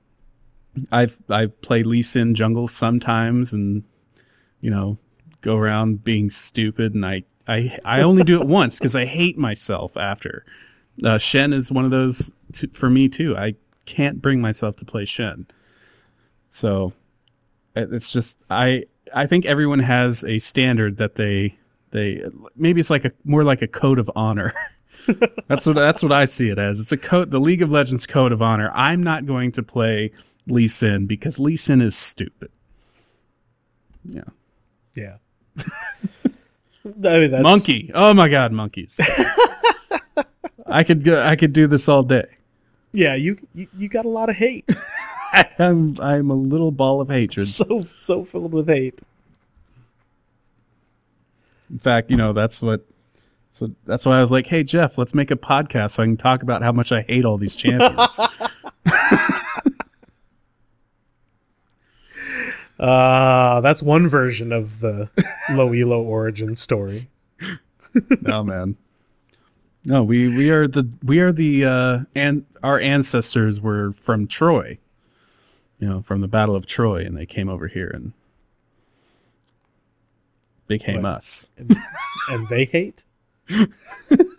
[0.93, 3.83] I've I've played Lee Sin jungle sometimes and
[4.61, 4.99] you know
[5.41, 9.39] go around being stupid and I I I only do it once because I hate
[9.39, 10.45] myself after.
[11.05, 13.37] Uh, Shen is one of those t- for me too.
[13.37, 13.55] I
[13.87, 15.47] can't bring myself to play Shen.
[16.51, 16.93] So
[17.75, 18.85] it's just I
[19.15, 21.57] I think everyone has a standard that they
[21.91, 22.25] they
[22.57, 24.53] maybe it's like a more like a code of honor.
[25.49, 26.81] that's what that's what I see it as.
[26.81, 28.71] It's a code the League of Legends code of honor.
[28.75, 30.13] I'm not going to play
[30.47, 32.51] Lee Sin because Lee Sin is stupid.
[34.05, 34.23] Yeah.
[34.95, 35.17] Yeah.
[36.85, 37.91] I mean, that's, Monkey.
[37.95, 39.01] Oh my god, monkeys.
[40.67, 42.27] I could go, I could do this all day.
[42.97, 44.67] Yeah, you, you you got a lot of hate.
[45.59, 47.47] I'm I'm a little ball of hatred.
[47.47, 49.03] so so filled with hate.
[51.69, 52.87] In fact, you know, that's what
[53.51, 56.17] so that's why I was like, "Hey Jeff, let's make a podcast so I can
[56.17, 58.19] talk about how much I hate all these champions."
[62.79, 65.11] Uh, that's one version of the
[65.51, 67.01] low elo origin story.
[68.23, 68.79] no, man.
[69.87, 74.79] No, we we are the we are the uh and our ancestors were from Troy.
[75.79, 78.13] You know, from the Battle of Troy and they came over here and
[80.67, 81.13] became What?
[81.17, 81.49] us.
[82.29, 83.05] And they hate?
[83.51, 83.67] I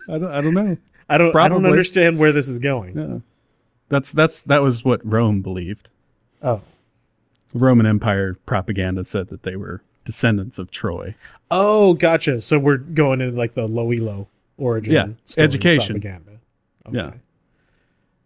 [0.08, 0.76] don't I don't know.
[1.08, 2.98] I don't I don't understand where this is going.
[2.98, 3.18] Yeah.
[3.88, 5.88] That's that's that was what Rome believed.
[6.42, 6.60] Oh.
[7.54, 11.14] Roman Empire propaganda said that they were descendants of Troy.
[11.50, 12.42] Oh, gotcha.
[12.42, 14.28] So we're going into like the low elo
[14.58, 14.92] origin.
[14.92, 16.00] Yeah, story education.
[16.00, 16.40] Propaganda.
[16.92, 17.12] Yeah.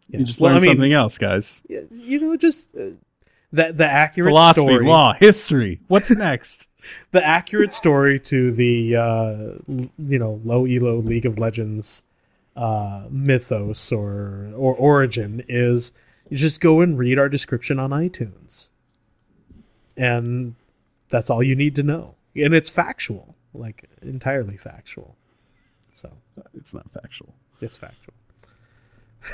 [0.09, 0.19] Yeah.
[0.19, 1.63] You just Well, I mean, something else, guys.
[1.69, 2.91] You know, just uh,
[3.53, 4.85] the the accurate Philosophy, story.
[4.87, 5.81] law, history.
[5.89, 6.69] What's next?
[7.13, 9.35] the accurate story to the uh,
[9.69, 12.03] you know low elo League of Legends
[12.57, 15.93] uh, mythos or or origin is
[16.29, 18.69] you just go and read our description on iTunes,
[19.97, 20.55] and
[21.09, 25.17] that's all you need to know, and it's factual, like entirely factual.
[26.55, 27.35] It's not factual.
[27.61, 28.15] it's factual.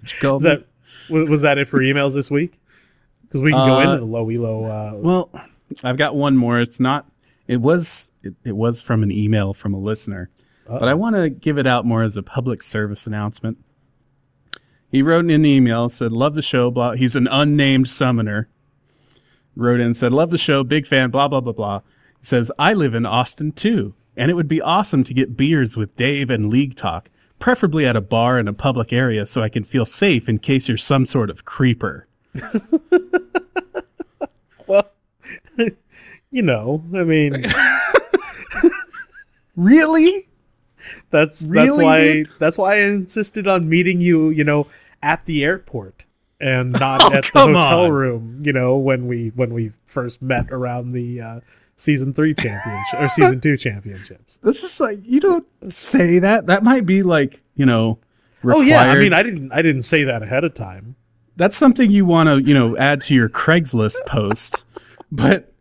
[0.00, 0.64] Which Is that
[1.10, 2.58] was that it for emails this week?
[3.22, 4.64] Because we can go Uh, into the low elo.
[4.64, 5.30] Uh, Well,
[5.84, 6.58] I've got one more.
[6.60, 7.06] It's not.
[7.46, 8.10] It was.
[8.22, 10.30] It, it was from an email from a listener,
[10.66, 13.58] but I want to give it out more as a public service announcement.
[14.90, 16.92] He wrote in an email said, "Love the show." Blah.
[16.92, 18.48] He's an unnamed summoner.
[19.56, 20.62] Wrote in said, "Love the show.
[20.64, 21.80] Big fan." Blah blah blah blah.
[22.20, 25.76] He says, "I live in Austin too, and it would be awesome to get beers
[25.76, 27.08] with Dave and League Talk,
[27.38, 30.68] preferably at a bar in a public area, so I can feel safe in case
[30.68, 32.06] you're some sort of creeper."
[34.66, 34.90] well,
[36.30, 37.44] you know, I mean.
[39.56, 40.28] Really?
[41.10, 42.28] That's Really, that's why dude?
[42.38, 44.66] that's why I insisted on meeting you, you know,
[45.02, 46.04] at the airport
[46.40, 47.92] and not Oh, at the hotel on.
[47.92, 51.40] room, you know, when we when we first met around the uh,
[51.80, 54.38] season 3 championship or season 2 championships.
[54.42, 56.46] That's just like you don't say that.
[56.46, 57.98] That might be like you know.
[58.44, 60.96] Oh yeah, I mean, I didn't I didn't say that ahead of time.
[61.36, 64.64] that's something you want to you know add to your Craigslist post.
[65.12, 65.52] but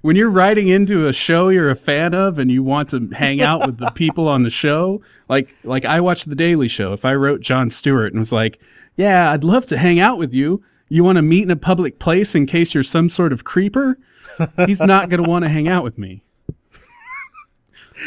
[0.00, 3.40] when you're writing into a show you're a fan of and you want to hang
[3.40, 6.92] out with the people on the show, like like I watch the Daily Show.
[6.92, 8.58] If I wrote Jon Stewart and was like,
[8.96, 10.62] "Yeah, I'd love to hang out with you.
[10.92, 13.98] You want to meet in a public place in case you're some sort of creeper?"
[14.66, 16.22] He's not going to want to hang out with me.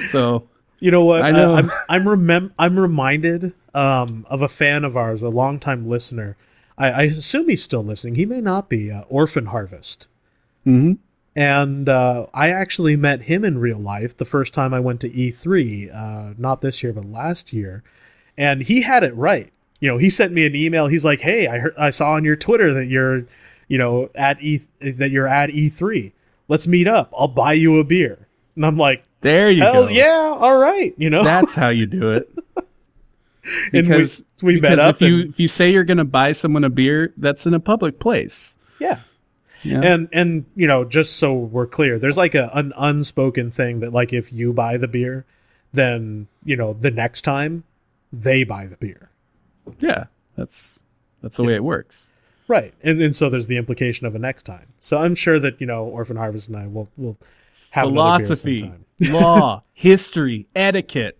[0.09, 1.21] So You know what?
[1.21, 1.55] I know.
[1.55, 6.37] I'm I'm remem- I'm reminded um, of a fan of ours, a longtime listener.
[6.77, 8.15] I, I assume he's still listening.
[8.15, 8.91] He may not be.
[8.91, 10.07] Uh, Orphan Harvest.
[10.65, 10.93] Mm-hmm.
[11.35, 15.09] And uh, I actually met him in real life the first time I went to
[15.09, 17.83] E3, uh, not this year, but last year.
[18.37, 19.51] And he had it right.
[19.85, 20.87] You know, he sent me an email.
[20.87, 23.25] He's like, "Hey, I heard, I saw on your Twitter that you're,
[23.67, 26.11] you know, at E that you're at E3.
[26.47, 27.13] Let's meet up.
[27.15, 29.89] I'll buy you a beer." And I'm like, There you "Hell go.
[29.89, 32.29] yeah, all right." You know, That's how you do it.
[33.73, 35.99] And we- Because we met because up if you and- if you say you're going
[35.99, 38.57] to buy someone a beer, that's in a public place.
[38.79, 39.01] yeah.
[39.61, 39.81] Yeah.
[39.81, 43.91] And and you know, just so we're clear, there's like a an unspoken thing that
[43.93, 45.25] like if you buy the beer,
[45.73, 47.63] then you know the next time
[48.13, 49.09] they buy the beer.
[49.79, 50.05] Yeah,
[50.35, 50.81] that's
[51.21, 52.09] that's the way it works.
[52.47, 52.73] Right.
[52.83, 54.73] And and so there's the implication of a next time.
[54.79, 57.17] So I'm sure that, you know, Orphan Harvest and I will will
[57.71, 61.17] have Philosophy, law, history, etiquette.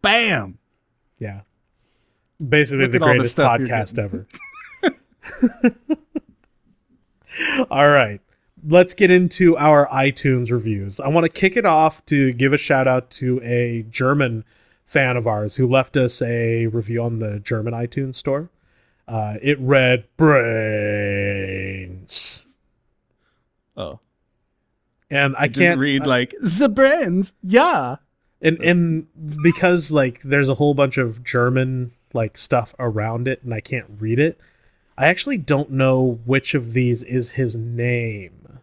[0.00, 0.58] Bam.
[1.18, 1.40] Yeah.
[2.46, 4.26] Basically Look the at all the greatest podcast ever.
[7.70, 8.20] all right.
[8.64, 11.00] Let's get into our iTunes reviews.
[11.00, 14.44] I want to kick it off to give a shout out to a German
[14.92, 18.50] fan of ours who left us a review on the German iTunes store.
[19.08, 20.04] Uh, it read
[21.22, 22.56] brains.
[23.76, 24.00] Oh,
[25.10, 27.34] And I can't read like the brands.
[27.42, 27.96] Yeah.
[28.42, 29.06] and and
[29.42, 33.86] because like there's a whole bunch of german like stuff around it and i can't
[34.00, 34.36] read it
[34.98, 38.58] i actually don't know which of these is his name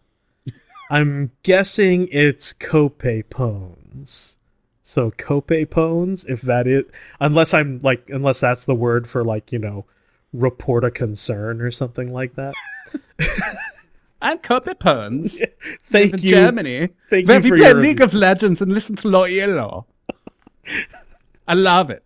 [0.91, 4.35] i'm guessing it's cope pones
[4.89, 6.83] so cope pones if that is
[7.19, 9.85] unless i'm like unless that's the word for like you know
[10.33, 12.53] report a concern or something like that
[14.21, 15.41] I'm Copy Puns.
[15.81, 16.89] thank in you Germany.
[17.09, 19.85] thank where you we play League of Legends and listen to Low Elo.
[21.47, 22.03] I love it.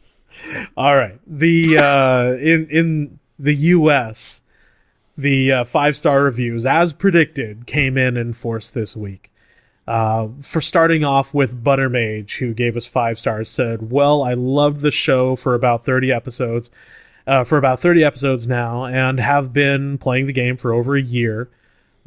[0.76, 1.20] All right.
[1.26, 4.42] The uh, in in the U.S.,
[5.16, 9.30] the uh, five star reviews, as predicted, came in in force this week.
[9.86, 14.80] Uh, for starting off with Buttermage, who gave us five stars, said, "Well, I loved
[14.80, 16.70] the show for about thirty episodes,
[17.26, 21.02] uh, for about thirty episodes now, and have been playing the game for over a
[21.02, 21.48] year."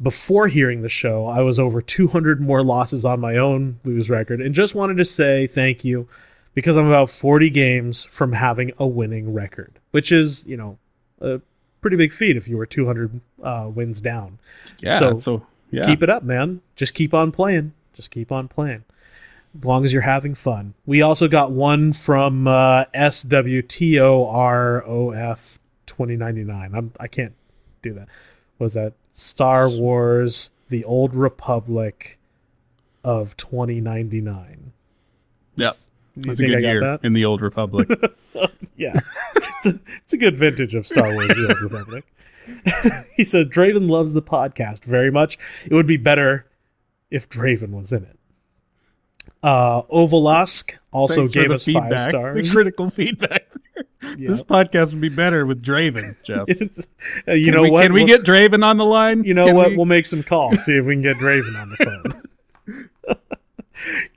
[0.02, 4.40] Before hearing the show, I was over 200 more losses on my own lose record,
[4.40, 6.08] and just wanted to say thank you
[6.54, 10.78] because I'm about 40 games from having a winning record, which is, you know,
[11.20, 11.40] a
[11.80, 14.38] pretty big feat if you were 200 uh, wins down.
[14.80, 14.98] Yeah.
[14.98, 15.86] So, So, yeah.
[15.86, 16.62] keep it up, man.
[16.76, 17.72] Just keep on playing.
[17.92, 18.84] Just keep on playing.
[19.56, 20.74] As long as you're having fun.
[20.86, 23.68] We also got one from uh, SWTOROF
[25.86, 26.74] 2099.
[26.74, 27.34] I'm, I can't
[27.82, 28.08] do that.
[28.58, 32.18] What was that Star Wars The Old Republic
[33.02, 34.72] of 2099?
[35.56, 35.72] Yep.
[36.16, 37.00] You That's a good year that?
[37.02, 37.88] in the old republic.
[38.76, 39.00] Yeah.
[39.36, 42.04] it's, a, it's a good vintage of Star Wars The Old Republic.
[43.16, 45.38] he said, Draven loves the podcast very much.
[45.66, 46.46] It would be better
[47.10, 48.18] if Draven was in it.
[49.42, 52.36] Uh, Ovalask also Thanks gave us five feedback, stars.
[52.50, 53.46] The critical feedback.
[54.16, 56.48] This podcast would be better with Draven, Jeff.
[57.28, 57.82] Uh, you Can know we, what?
[57.82, 59.24] Can we We'll- get Draven on the line?
[59.24, 59.70] You know Can what?
[59.70, 60.64] we- We'll make some calls.
[60.64, 63.16] See if we can get Draven on the phone.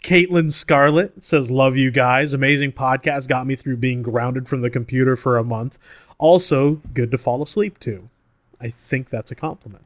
[0.03, 2.33] Caitlin Scarlett says, Love you guys.
[2.33, 3.27] Amazing podcast.
[3.27, 5.77] Got me through being grounded from the computer for a month.
[6.17, 8.09] Also, good to fall asleep to.
[8.63, 9.83] I think that's a compliment.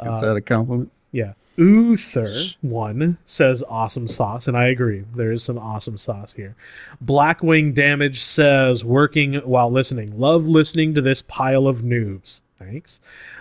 [0.00, 0.90] Is that a compliment?
[0.90, 1.32] Uh, yeah.
[1.56, 5.04] Uther one says awesome sauce, and I agree.
[5.14, 6.56] There is some awesome sauce here.
[7.04, 10.18] Blackwing Damage says working while listening.
[10.18, 12.40] Love listening to this pile of noobs.
[12.58, 13.00] Thanks.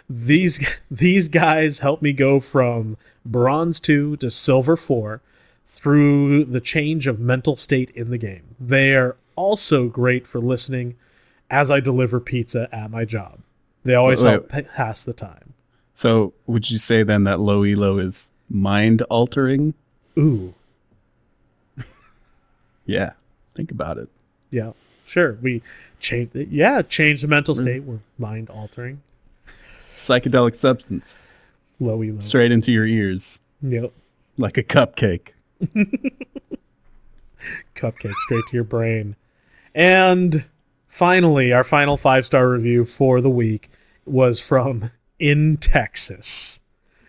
[0.09, 5.21] These these guys help me go from bronze two to silver four
[5.65, 8.55] through the change of mental state in the game.
[8.59, 10.95] They are also great for listening
[11.49, 13.39] as I deliver pizza at my job.
[13.83, 15.53] They always Wait, help pa- pass the time.
[15.93, 19.73] So, would you say then that low elo is mind altering?
[20.17, 20.53] Ooh.
[22.85, 23.11] Yeah.
[23.55, 24.09] Think about it.
[24.51, 24.71] Yeah,
[25.05, 25.37] sure.
[25.41, 25.61] We
[25.99, 26.31] change.
[26.33, 27.83] Yeah, change the mental state.
[27.83, 29.01] We're mind altering.
[29.95, 31.27] Psychedelic substance
[31.79, 32.19] Low elo.
[32.19, 33.91] straight into your ears Yep.
[34.37, 35.29] like a cupcake.
[37.75, 39.15] Cupcake straight to your brain.
[39.75, 40.45] And
[40.93, 43.69] finally, our final five star review for the week
[44.05, 46.59] was from In Texas.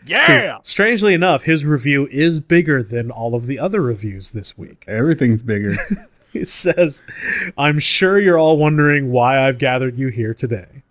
[0.06, 0.58] Yeah.
[0.62, 4.84] Strangely enough, his review is bigger than all of the other reviews this week.
[4.88, 5.74] Everything's bigger.
[6.34, 7.04] It says,
[7.56, 10.82] I'm sure you're all wondering why I've gathered you here today.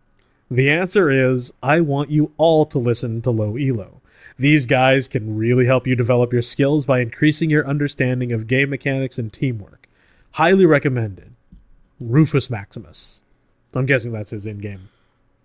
[0.50, 4.00] The answer is I want you all to listen to Low Elo.
[4.40, 8.70] These guys can really help you develop your skills by increasing your understanding of game
[8.70, 9.90] mechanics and teamwork.
[10.36, 11.33] Highly recommended.
[12.00, 13.22] Rufus Maximus.
[13.74, 14.90] I'm guessing that's his in-game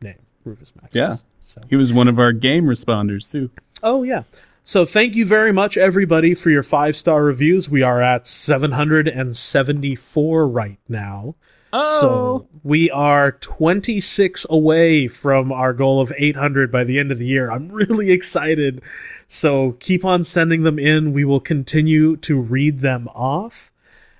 [0.01, 0.95] name, Rufus Maximus.
[0.95, 1.17] Yeah.
[1.41, 1.63] So.
[1.71, 3.51] He was one of our game responders too.
[3.83, 4.25] Oh yeah.
[4.65, 7.71] So thank you very much everybody for your five star reviews.
[7.71, 11.37] We are at 774 right now.
[11.73, 12.01] Oh.
[12.01, 17.27] So we are 26 away from our goal of 800 by the end of the
[17.27, 17.51] year.
[17.51, 18.83] I'm really excited.
[19.27, 21.15] So keep on sending them in.
[21.15, 23.73] We will continue to read them off.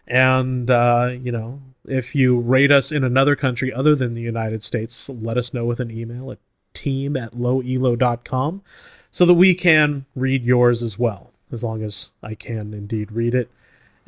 [0.07, 4.63] And, uh, you know, if you rate us in another country other than the United
[4.63, 6.39] States, let us know with an email at
[6.75, 8.63] team at lowelo.com
[9.11, 13.35] so that we can read yours as well, as long as I can indeed read
[13.35, 13.51] it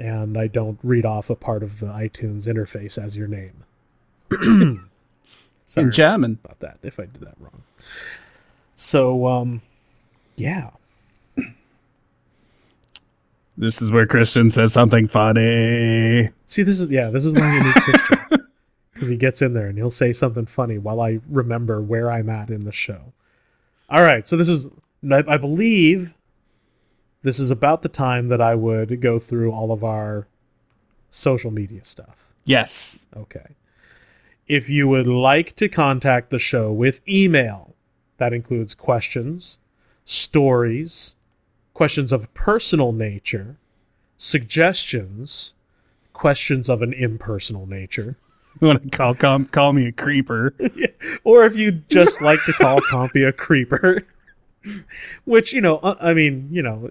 [0.00, 3.64] and I don't read off a part of the iTunes interface as your name.
[5.76, 6.38] In German.
[6.42, 7.62] about that if I did that wrong.
[8.74, 9.60] So, um,
[10.36, 10.70] yeah.
[13.61, 16.30] This is where Christian says something funny.
[16.46, 18.48] See, this is yeah, this is why you need Christian
[18.94, 22.30] because he gets in there and he'll say something funny while I remember where I'm
[22.30, 23.12] at in the show.
[23.90, 24.66] All right, so this is
[25.11, 26.14] I believe
[27.22, 30.26] this is about the time that I would go through all of our
[31.11, 32.32] social media stuff.
[32.46, 33.06] Yes.
[33.14, 33.56] Okay.
[34.48, 37.74] If you would like to contact the show with email,
[38.16, 39.58] that includes questions,
[40.06, 41.14] stories,
[41.80, 43.56] questions of personal nature,
[44.18, 45.54] suggestions,
[46.12, 48.18] questions of an impersonal nature,
[48.60, 50.54] You want to call, call call me a creeper?
[51.24, 54.06] or if you'd just like to call Compy a creeper,
[55.24, 56.90] which, you know, uh, I mean, you know,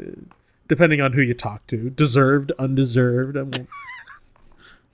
[0.68, 3.70] depending on who you talk to, deserved, undeserved, I won't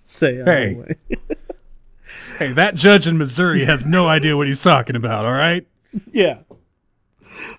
[0.03, 0.75] say Hey.
[0.75, 0.95] way.
[2.37, 5.23] hey, that judge in Missouri has no idea what he's talking about.
[5.23, 5.65] All right,
[6.11, 6.39] yeah.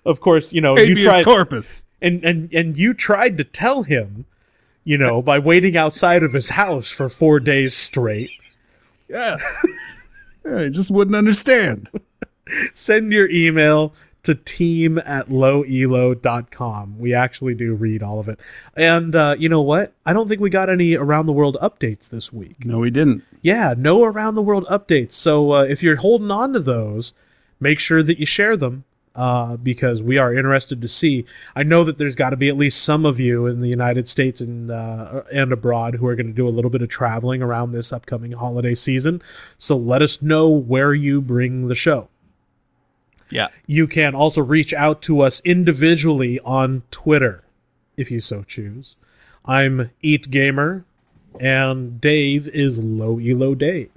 [0.05, 1.83] Of course, you know, you habeas tried corpus.
[2.01, 4.25] And and and you tried to tell him,
[4.83, 8.31] you know, by waiting outside of his house for 4 days straight.
[9.09, 9.37] Yeah.
[10.45, 11.89] yeah, I just wouldn't understand.
[12.73, 13.93] Send your email
[14.27, 16.99] to team at lowelo.com.
[16.99, 18.37] We actually do read all of it.
[18.75, 19.93] And uh, you know what?
[20.05, 22.65] I don't think we got any around the world updates this week.
[22.65, 23.23] No, we didn't.
[23.41, 25.13] Yeah, no around the world updates.
[25.13, 27.13] So uh, if you're holding on to those,
[27.61, 28.83] make sure that you share them
[29.17, 31.25] uh, because we are interested to see.
[31.55, 34.07] I know that there's got to be at least some of you in the United
[34.07, 37.41] States and uh, and abroad who are going to do a little bit of traveling
[37.41, 39.21] around this upcoming holiday season.
[39.57, 42.09] So let us know where you bring the show.
[43.29, 43.47] Yeah.
[43.65, 47.43] You can also reach out to us individually on Twitter
[47.97, 48.95] if you so choose.
[49.43, 50.85] I'm Eat Gamer
[51.39, 53.89] and Dave is Low Elo Dave.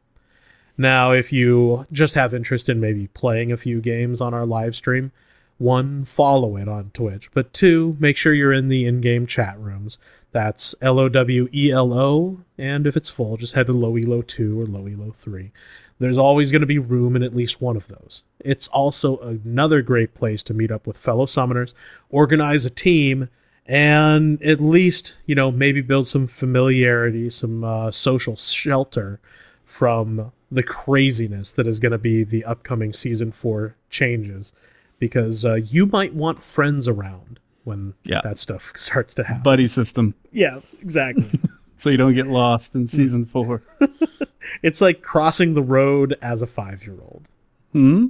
[0.77, 4.75] Now, if you just have interest in maybe playing a few games on our live
[4.75, 5.11] stream,
[5.57, 9.59] one, follow it on Twitch, but two, make sure you're in the in game chat
[9.59, 9.97] rooms.
[10.31, 13.97] That's L O W E L O, and if it's full, just head to Low
[13.97, 15.51] Elo 2 or Low Elo 3.
[15.99, 18.23] There's always going to be room in at least one of those.
[18.39, 21.73] It's also another great place to meet up with fellow summoners,
[22.09, 23.29] organize a team,
[23.65, 29.19] and at least, you know, maybe build some familiarity, some uh, social shelter
[29.65, 34.51] from the craziness that is going to be the upcoming season four changes
[34.97, 38.21] because uh, you might want friends around when Yeah.
[38.23, 39.43] that stuff starts to happen.
[39.43, 41.29] Buddy system, yeah, exactly.
[41.79, 43.63] so you don't get lost in season four.
[44.61, 47.25] it's like crossing the road as a five year old.
[47.71, 48.07] Hmm.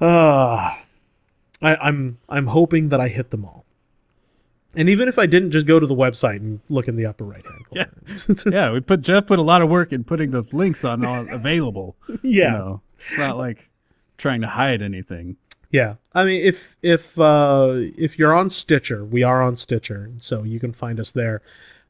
[0.00, 0.74] Uh,
[1.60, 3.64] I, I'm I'm hoping that I hit them all.
[4.74, 7.24] And even if I didn't just go to the website and look in the upper
[7.24, 7.90] right hand corner.
[8.06, 11.04] yeah, yeah, we put Jeff put a lot of work in putting those links on
[11.04, 11.96] all available.
[12.22, 12.46] Yeah.
[12.46, 13.70] You know, it's not like
[14.16, 15.36] trying to hide anything.
[15.70, 20.42] Yeah, I mean, if if uh, if you're on Stitcher, we are on Stitcher, so
[20.44, 21.42] you can find us there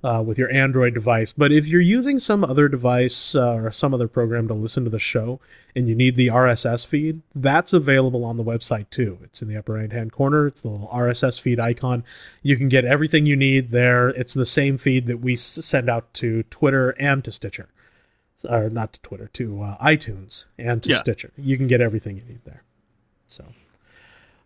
[0.05, 1.33] uh, with your Android device.
[1.33, 4.91] But if you're using some other device uh, or some other program to listen to
[4.91, 5.41] the show,
[5.75, 9.19] and you need the RSS feed, that's available on the website too.
[9.25, 10.47] It's in the upper right hand corner.
[10.47, 12.05] It's the little RSS feed icon.
[12.43, 14.11] You can get everything you need there.
[14.11, 17.71] It's the same feed that we send out to Twitter and to Stitcher,
[18.47, 20.99] or not to Twitter, to uh, iTunes and to Yeah.
[20.99, 21.33] Stitcher.
[21.39, 22.63] You can get everything you need there.
[23.27, 23.47] So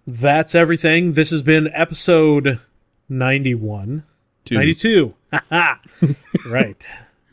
[0.06, 1.14] that's everything.
[1.14, 2.60] This has been episode
[3.08, 4.04] 91.
[4.44, 4.54] Two.
[4.54, 5.14] 92.
[5.32, 5.76] Haha.
[6.46, 6.86] right.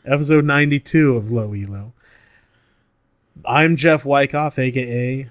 [0.04, 1.92] Episode 92 of Low Elo.
[3.44, 5.30] I'm Jeff Wyckoff, aka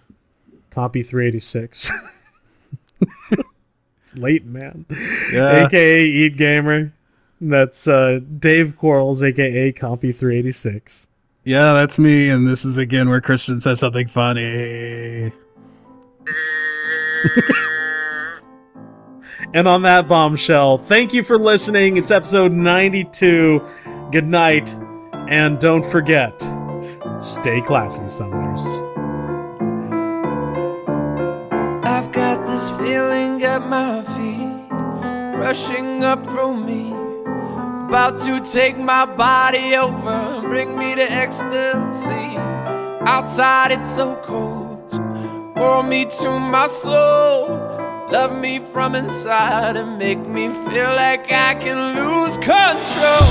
[0.72, 1.92] Compy 386.
[3.32, 4.86] it's late, man.
[5.32, 5.66] Yeah.
[5.66, 6.94] AKA Eat Gamer.
[7.42, 11.08] That's uh, Dave Quarles, aka Compy 386.
[11.44, 15.32] Yeah, that's me, and this is again where Christian says something funny.
[19.56, 21.96] And on that bombshell, thank you for listening.
[21.96, 23.62] It's episode 92.
[24.12, 24.76] Good night.
[25.30, 26.38] And don't forget,
[27.22, 28.66] stay classy, summoners.
[31.86, 36.90] I've got this feeling at my feet, rushing up through me,
[37.88, 42.36] about to take my body over bring me to ecstasy.
[43.08, 44.92] Outside it's so cold,
[45.56, 47.65] pour me to my soul,
[48.12, 53.26] love me from inside and make me feel like I can lose control.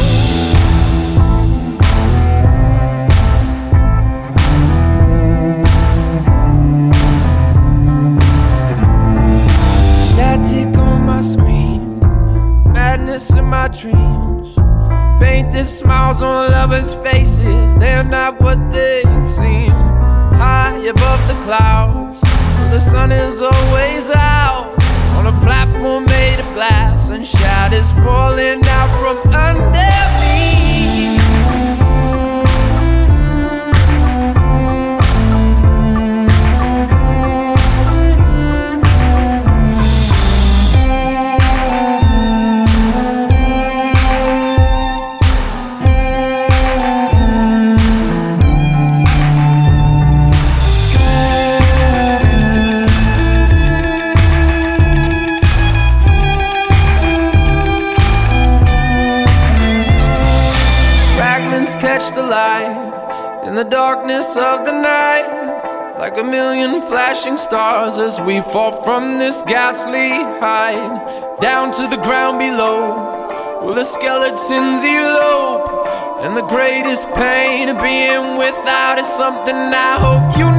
[10.08, 11.92] Static on my screen,
[12.72, 14.56] madness in my dreams.
[15.20, 19.70] Painted smiles on lovers' faces, they're not what they seem.
[20.34, 22.20] High above the clouds,
[22.74, 24.74] the sun is always out.
[25.16, 30.53] On a platform made of glass, and shadows falling out from under me.
[66.94, 73.74] Flashing stars as we fall from this ghastly height down to the ground below, where
[73.74, 75.66] the skeletons elope.
[76.22, 80.53] And the greatest pain of being without is something I hope you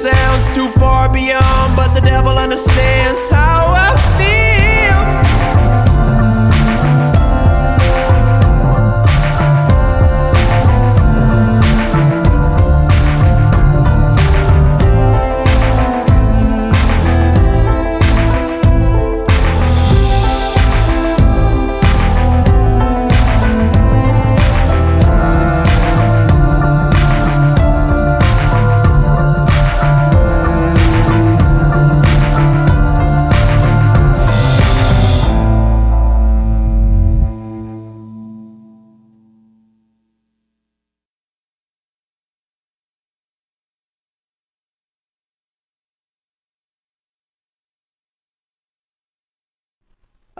[0.00, 3.59] sounds too far beyond, but the devil understands how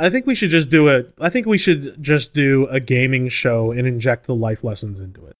[0.01, 1.13] I think we should just do it.
[1.21, 5.27] I think we should just do a gaming show and inject the life lessons into
[5.27, 5.37] it.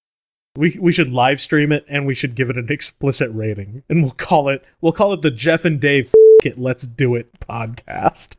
[0.55, 4.03] We we should live stream it and we should give it an explicit rating and
[4.03, 7.39] we'll call it we'll call it the Jeff and Dave F- it let's do it
[7.39, 8.29] podcast.